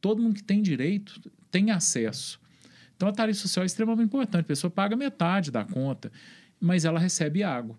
Todo 0.00 0.22
mundo 0.22 0.34
que 0.34 0.42
tem 0.42 0.62
direito 0.62 1.20
tem 1.50 1.70
acesso. 1.70 2.40
Então, 2.96 3.08
a 3.08 3.12
tarifa 3.12 3.40
social 3.40 3.64
é 3.64 3.66
extremamente 3.66 4.06
importante. 4.06 4.42
A 4.42 4.44
pessoa 4.44 4.70
paga 4.70 4.96
metade 4.96 5.50
da 5.50 5.64
conta, 5.64 6.12
mas 6.64 6.86
ela 6.86 6.98
recebe 6.98 7.42
água. 7.42 7.78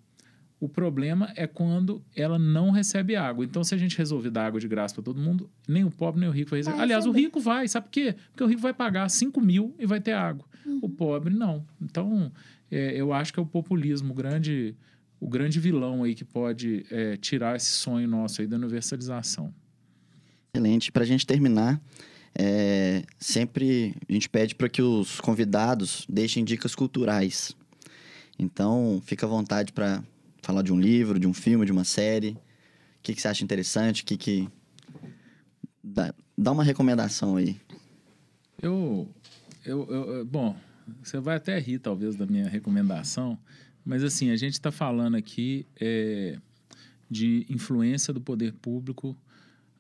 O 0.60 0.70
problema 0.70 1.34
é 1.36 1.48
quando 1.48 2.04
ela 2.16 2.38
não 2.38 2.70
recebe 2.70 3.16
água. 3.16 3.44
Então, 3.44 3.64
se 3.64 3.74
a 3.74 3.78
gente 3.78 3.98
resolver 3.98 4.30
dar 4.30 4.46
água 4.46 4.60
de 4.60 4.68
graça 4.68 4.94
para 4.94 5.04
todo 5.04 5.20
mundo, 5.20 5.50
nem 5.68 5.84
o 5.84 5.90
pobre 5.90 6.22
nem 6.22 6.30
o 6.30 6.32
rico 6.32 6.52
vai 6.52 6.60
receber. 6.60 6.76
Vai 6.78 6.86
Aliás, 6.86 7.06
o 7.06 7.10
receber. 7.10 7.26
rico 7.26 7.40
vai, 7.40 7.68
sabe 7.68 7.88
por 7.88 7.92
quê? 7.92 8.16
Porque 8.32 8.44
o 8.44 8.48
rico 8.48 8.62
vai 8.62 8.74
pagar 8.74 9.10
5 9.10 9.42
mil 9.42 9.76
e 9.80 9.88
vai 9.88 10.00
ter 10.00 10.14
água. 10.14 10.46
O 10.82 10.88
pobre 10.88 11.34
não. 11.34 11.66
Então, 11.82 12.32
é, 12.72 12.94
eu 12.96 13.12
acho 13.12 13.34
que 13.34 13.40
é 13.40 13.44
o 13.44 13.46
populismo, 13.46 14.12
o 14.12 14.16
grande, 14.16 14.76
o 15.20 15.28
grande 15.28 15.60
vilão 15.60 16.04
aí 16.04 16.14
que 16.14 16.24
pode 16.24 16.86
é, 16.92 17.18
tirar 17.18 17.56
esse 17.56 17.72
sonho 17.72 18.08
nosso 18.08 18.40
aí 18.40 18.48
da 18.48 18.56
universalização. 18.56 19.52
Excelente. 20.54 20.92
Para 20.92 21.04
a 21.04 21.08
gente 21.08 21.26
terminar, 21.26 21.82
é, 22.38 23.04
sempre 23.20 23.96
a 24.08 24.14
gente 24.14 24.30
pede 24.30 24.54
para 24.54 24.70
que 24.70 24.82
os 24.82 25.20
convidados 25.20 26.06
deixem 26.08 26.46
dicas 26.46 26.76
culturais. 26.76 27.56
Então, 28.38 29.02
fica 29.06 29.26
à 29.26 29.30
vontade 29.30 29.72
para 29.72 30.04
falar 30.42 30.62
de 30.62 30.74
um 30.74 30.80
livro, 30.80 31.20
de 31.20 31.28
um 31.28 31.34
filme, 31.34 31.66
de 31.66 31.72
uma 31.72 31.84
série. 31.84 32.32
O 32.32 32.38
que, 33.02 33.14
que 33.14 33.22
você 33.22 33.28
acha 33.28 33.44
interessante? 33.44 34.04
O 34.04 34.06
que 34.06 34.18
que... 34.18 34.50
Dá, 35.84 36.14
dá 36.38 36.52
uma 36.52 36.64
recomendação 36.64 37.36
aí. 37.38 37.60
Eu, 38.62 39.08
eu, 39.66 39.86
eu- 39.92 40.26
bom, 40.26 40.56
você 41.04 41.20
vai 41.20 41.38
até 41.38 41.58
rir 41.60 41.80
talvez 41.80 42.16
da 42.16 42.26
minha 42.26 42.48
recomendação, 42.50 43.38
mas 43.84 44.04
assim 44.04 44.32
a 44.32 44.36
gente 44.36 44.54
está 44.54 44.72
falando 44.72 45.16
aqui 45.16 45.66
é, 45.80 46.38
de 47.10 47.46
influência 47.50 48.14
do 48.14 48.20
poder 48.22 48.54
público 48.54 49.16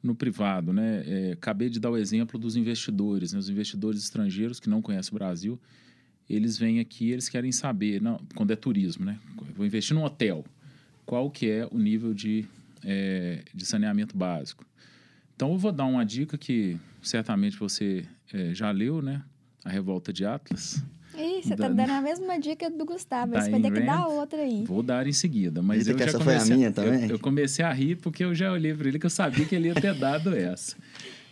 no 0.03 0.13
privado, 0.13 0.71
né? 0.71 1.03
É, 1.07 1.31
acabei 1.31 1.67
de 1.69 1.79
dar 1.79 1.89
o 1.89 1.97
exemplo 1.97 2.39
dos 2.39 2.55
investidores, 2.55 3.33
né? 3.33 3.39
Os 3.39 3.49
investidores 3.49 4.03
estrangeiros 4.03 4.59
que 4.59 4.69
não 4.69 4.81
conhecem 4.81 5.11
o 5.11 5.15
Brasil, 5.17 5.59
eles 6.29 6.57
vêm 6.57 6.79
aqui, 6.79 7.11
eles 7.11 7.29
querem 7.29 7.51
saber, 7.51 8.01
não, 8.01 8.19
quando 8.35 8.51
é 8.51 8.55
turismo, 8.55 9.05
né? 9.05 9.19
Vou 9.55 9.65
investir 9.65 9.95
num 9.95 10.03
hotel, 10.03 10.43
qual 11.05 11.29
que 11.29 11.49
é 11.49 11.67
o 11.71 11.77
nível 11.77 12.13
de, 12.13 12.45
é, 12.83 13.43
de 13.53 13.65
saneamento 13.65 14.17
básico? 14.17 14.65
Então 15.35 15.51
eu 15.51 15.57
vou 15.57 15.71
dar 15.71 15.85
uma 15.85 16.05
dica 16.05 16.37
que 16.37 16.77
certamente 17.01 17.57
você 17.57 18.05
é, 18.33 18.53
já 18.53 18.71
leu, 18.71 19.01
né? 19.01 19.21
A 19.63 19.69
Revolta 19.69 20.13
de 20.13 20.25
Atlas. 20.25 20.83
Ih, 21.17 21.41
você 21.43 21.55
tá 21.55 21.67
Da- 21.69 21.73
dando 21.85 21.91
a 21.91 22.01
mesma 22.01 22.37
dica 22.39 22.69
do 22.69 22.85
Gustavo. 22.85 23.33
Você 23.33 23.49
vai 23.49 23.61
ter 23.61 23.71
que 23.71 23.81
dar 23.81 24.05
outra 24.07 24.41
aí. 24.41 24.63
Vou 24.65 24.83
dar 24.83 25.07
em 25.07 25.13
seguida, 25.13 25.61
mas 25.61 25.87
eu 25.87 25.95
que 25.95 26.03
já 26.03 26.09
essa 26.09 26.19
foi 26.19 26.33
a 26.33 26.37
comecei, 26.37 26.55
minha 26.55 26.67
eu- 26.69 26.73
também? 26.73 27.09
Eu, 27.09 27.19
comecei 27.19 27.63
a 27.65 27.71
rir 27.71 27.95
porque 27.97 28.23
eu 28.23 28.35
já 28.35 28.51
olhei 28.51 28.73
para 28.73 28.87
ele 28.87 28.99
que 28.99 29.05
eu 29.05 29.09
sabia 29.09 29.45
que 29.45 29.55
ele 29.55 29.67
ia 29.69 29.75
ter 29.75 29.93
dado 29.95 30.35
essa. 30.35 30.75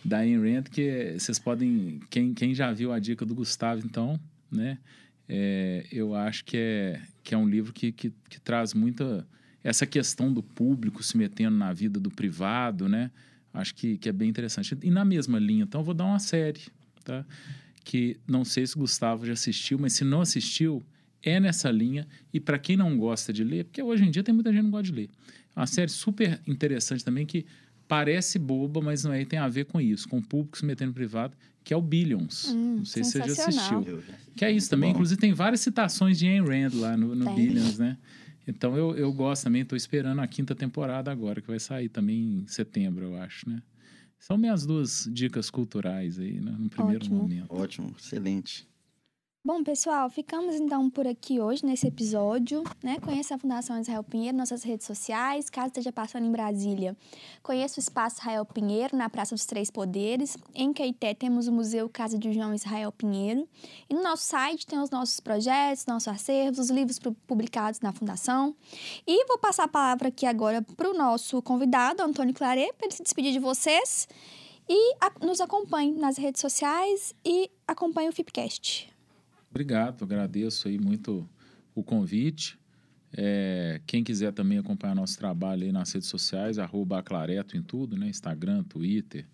Da 0.04 0.18
Ayn 0.18 0.38
Rand, 0.38 0.64
que 0.64 1.14
vocês 1.18 1.38
podem... 1.38 2.00
Quem, 2.10 2.32
quem 2.34 2.54
já 2.54 2.72
viu 2.72 2.92
a 2.92 2.98
dica 2.98 3.24
do 3.26 3.34
Gustavo, 3.34 3.82
então, 3.84 4.18
né? 4.54 4.78
é, 5.28 5.86
eu 5.90 6.14
acho 6.14 6.44
que 6.44 6.56
é, 6.56 7.00
que 7.22 7.34
é 7.34 7.38
um 7.38 7.48
livro 7.48 7.72
que, 7.72 7.92
que, 7.92 8.12
que 8.28 8.40
traz 8.40 8.74
muita... 8.74 9.26
Essa 9.62 9.86
questão 9.86 10.30
do 10.32 10.42
público 10.42 11.02
se 11.02 11.16
metendo 11.16 11.56
na 11.56 11.72
vida 11.72 11.98
do 11.98 12.10
privado, 12.10 12.86
né? 12.86 13.10
Acho 13.52 13.74
que, 13.74 13.96
que 13.96 14.10
é 14.10 14.12
bem 14.12 14.28
interessante. 14.28 14.76
E 14.82 14.90
na 14.90 15.06
mesma 15.06 15.38
linha, 15.38 15.64
então, 15.64 15.80
eu 15.80 15.84
vou 15.84 15.94
dar 15.94 16.04
uma 16.04 16.18
série, 16.18 16.60
tá? 17.02 17.24
Que 17.82 18.18
não 18.28 18.44
sei 18.44 18.66
se 18.66 18.76
o 18.76 18.80
Gustavo 18.80 19.24
já 19.24 19.32
assistiu, 19.32 19.78
mas 19.78 19.94
se 19.94 20.04
não 20.04 20.20
assistiu, 20.20 20.82
é 21.22 21.40
nessa 21.40 21.70
linha. 21.70 22.06
E 22.30 22.38
para 22.38 22.58
quem 22.58 22.76
não 22.76 22.98
gosta 22.98 23.32
de 23.32 23.42
ler, 23.42 23.64
porque 23.64 23.82
hoje 23.82 24.04
em 24.04 24.10
dia 24.10 24.22
tem 24.22 24.34
muita 24.34 24.50
gente 24.50 24.60
que 24.60 24.64
não 24.64 24.70
gosta 24.70 24.92
de 24.92 24.92
ler. 24.92 25.10
É 25.56 25.60
uma 25.60 25.66
série 25.66 25.90
super 25.90 26.38
interessante 26.46 27.02
também 27.02 27.24
que 27.24 27.46
parece 27.88 28.38
boba, 28.38 28.82
mas 28.82 29.02
não 29.04 29.14
é, 29.14 29.24
tem 29.24 29.38
a 29.38 29.48
ver 29.48 29.64
com 29.64 29.80
isso, 29.80 30.06
com 30.08 30.18
o 30.18 30.22
público 30.22 30.58
se 30.58 30.66
metendo 30.66 30.88
no 30.88 30.94
privado, 30.94 31.34
que 31.64 31.72
é 31.72 31.76
o 31.76 31.82
Billions. 31.82 32.52
Hum, 32.52 32.76
não 32.76 32.84
sei 32.84 33.02
se 33.02 33.12
você 33.12 33.18
já 33.24 33.32
assistiu. 33.48 34.02
Que 34.36 34.44
é 34.44 34.52
isso 34.52 34.68
também. 34.68 34.90
Bom. 34.90 34.96
Inclusive, 34.96 35.20
tem 35.20 35.32
várias 35.32 35.60
citações 35.60 36.18
de 36.18 36.28
Ayn 36.28 36.44
Rand 36.44 36.78
lá 36.78 36.96
no, 36.96 37.14
no. 37.14 37.34
Billions, 37.34 37.78
né? 37.78 37.96
Então, 38.46 38.76
eu, 38.76 38.94
eu 38.94 39.10
gosto 39.12 39.44
também. 39.44 39.62
Estou 39.62 39.76
esperando 39.76 40.20
a 40.20 40.26
quinta 40.26 40.54
temporada 40.54 41.10
agora, 41.10 41.40
que 41.40 41.48
vai 41.48 41.58
sair 41.58 41.88
também 41.88 42.42
em 42.42 42.46
setembro, 42.46 43.06
eu 43.06 43.16
acho, 43.16 43.48
né? 43.48 43.62
São 44.18 44.36
minhas 44.36 44.66
duas 44.66 45.08
dicas 45.12 45.50
culturais 45.50 46.18
aí, 46.18 46.40
né? 46.40 46.54
No 46.58 46.68
primeiro 46.68 47.04
Ótimo. 47.04 47.22
momento. 47.22 47.54
Ótimo, 47.54 47.94
excelente. 47.98 48.68
Bom, 49.46 49.62
pessoal, 49.62 50.08
ficamos 50.08 50.54
então 50.54 50.88
por 50.88 51.06
aqui 51.06 51.38
hoje 51.38 51.66
nesse 51.66 51.86
episódio, 51.86 52.64
né? 52.82 52.98
Conheça 52.98 53.34
a 53.34 53.38
Fundação 53.38 53.78
Israel 53.78 54.02
Pinheiro, 54.02 54.34
nossas 54.38 54.62
redes 54.62 54.86
sociais, 54.86 55.50
caso 55.50 55.66
esteja 55.66 55.92
passando 55.92 56.24
em 56.24 56.32
Brasília. 56.32 56.96
Conheça 57.42 57.78
o 57.78 57.82
Espaço 57.82 58.20
Israel 58.20 58.46
Pinheiro, 58.46 58.96
na 58.96 59.10
Praça 59.10 59.34
dos 59.34 59.44
Três 59.44 59.70
Poderes. 59.70 60.38
Em 60.54 60.72
Caeté 60.72 61.12
temos 61.12 61.46
o 61.46 61.52
Museu 61.52 61.90
Casa 61.90 62.18
de 62.18 62.32
João 62.32 62.54
Israel 62.54 62.90
Pinheiro. 62.90 63.46
E 63.90 63.92
no 63.92 64.02
nosso 64.02 64.22
site 64.22 64.66
tem 64.66 64.78
os 64.78 64.88
nossos 64.88 65.20
projetos, 65.20 65.84
nossos 65.84 66.08
acervos, 66.08 66.58
os 66.58 66.70
livros 66.70 66.98
pu- 66.98 67.12
publicados 67.26 67.80
na 67.80 67.92
Fundação. 67.92 68.56
E 69.06 69.26
vou 69.26 69.36
passar 69.36 69.64
a 69.64 69.68
palavra 69.68 70.08
aqui 70.08 70.24
agora 70.24 70.62
para 70.62 70.88
o 70.90 70.94
nosso 70.94 71.42
convidado, 71.42 72.02
Antônio 72.02 72.32
Claret, 72.32 72.72
para 72.78 72.86
ele 72.86 72.94
se 72.96 73.02
despedir 73.02 73.30
de 73.32 73.40
vocês. 73.40 74.08
E 74.66 74.94
a- 75.02 75.12
nos 75.20 75.42
acompanhe 75.42 75.92
nas 75.92 76.16
redes 76.16 76.40
sociais 76.40 77.14
e 77.22 77.50
acompanhe 77.68 78.08
o 78.08 78.12
Fipcast. 78.12 78.93
Obrigado, 79.54 80.02
agradeço 80.02 80.66
aí 80.66 80.76
muito 80.76 81.28
o 81.76 81.82
convite. 81.84 82.58
É, 83.16 83.80
quem 83.86 84.02
quiser 84.02 84.32
também 84.32 84.58
acompanhar 84.58 84.96
nosso 84.96 85.16
trabalho 85.16 85.62
aí 85.62 85.70
nas 85.70 85.92
redes 85.92 86.08
sociais, 86.08 86.58
arroba 86.58 86.98
Aclareto 86.98 87.56
em 87.56 87.62
tudo, 87.62 87.96
né? 87.96 88.08
Instagram, 88.08 88.64
Twitter. 88.64 89.24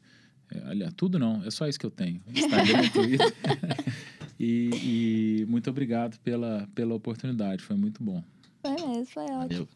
É, 0.51 0.59
aliás, 0.67 0.93
tudo 0.93 1.19
não, 1.19 1.43
é 1.43 1.51
só 1.51 1.67
isso 1.67 1.81
que 1.81 1.87
eu 1.87 1.91
tenho. 1.91 2.21
Instagram, 2.29 2.87
Twitter. 2.93 3.35
e, 4.39 5.41
e 5.43 5.47
muito 5.47 5.71
obrigado 5.71 6.19
pela, 6.19 6.69
pela 6.75 6.95
oportunidade, 6.95 7.63
foi 7.63 7.77
muito 7.77 8.05
bom. 8.05 8.23
Foi 8.61 8.73
mesmo, 8.73 9.07
foi 9.07 9.25
ótimo. 9.25 9.49
Valeu. 9.49 9.69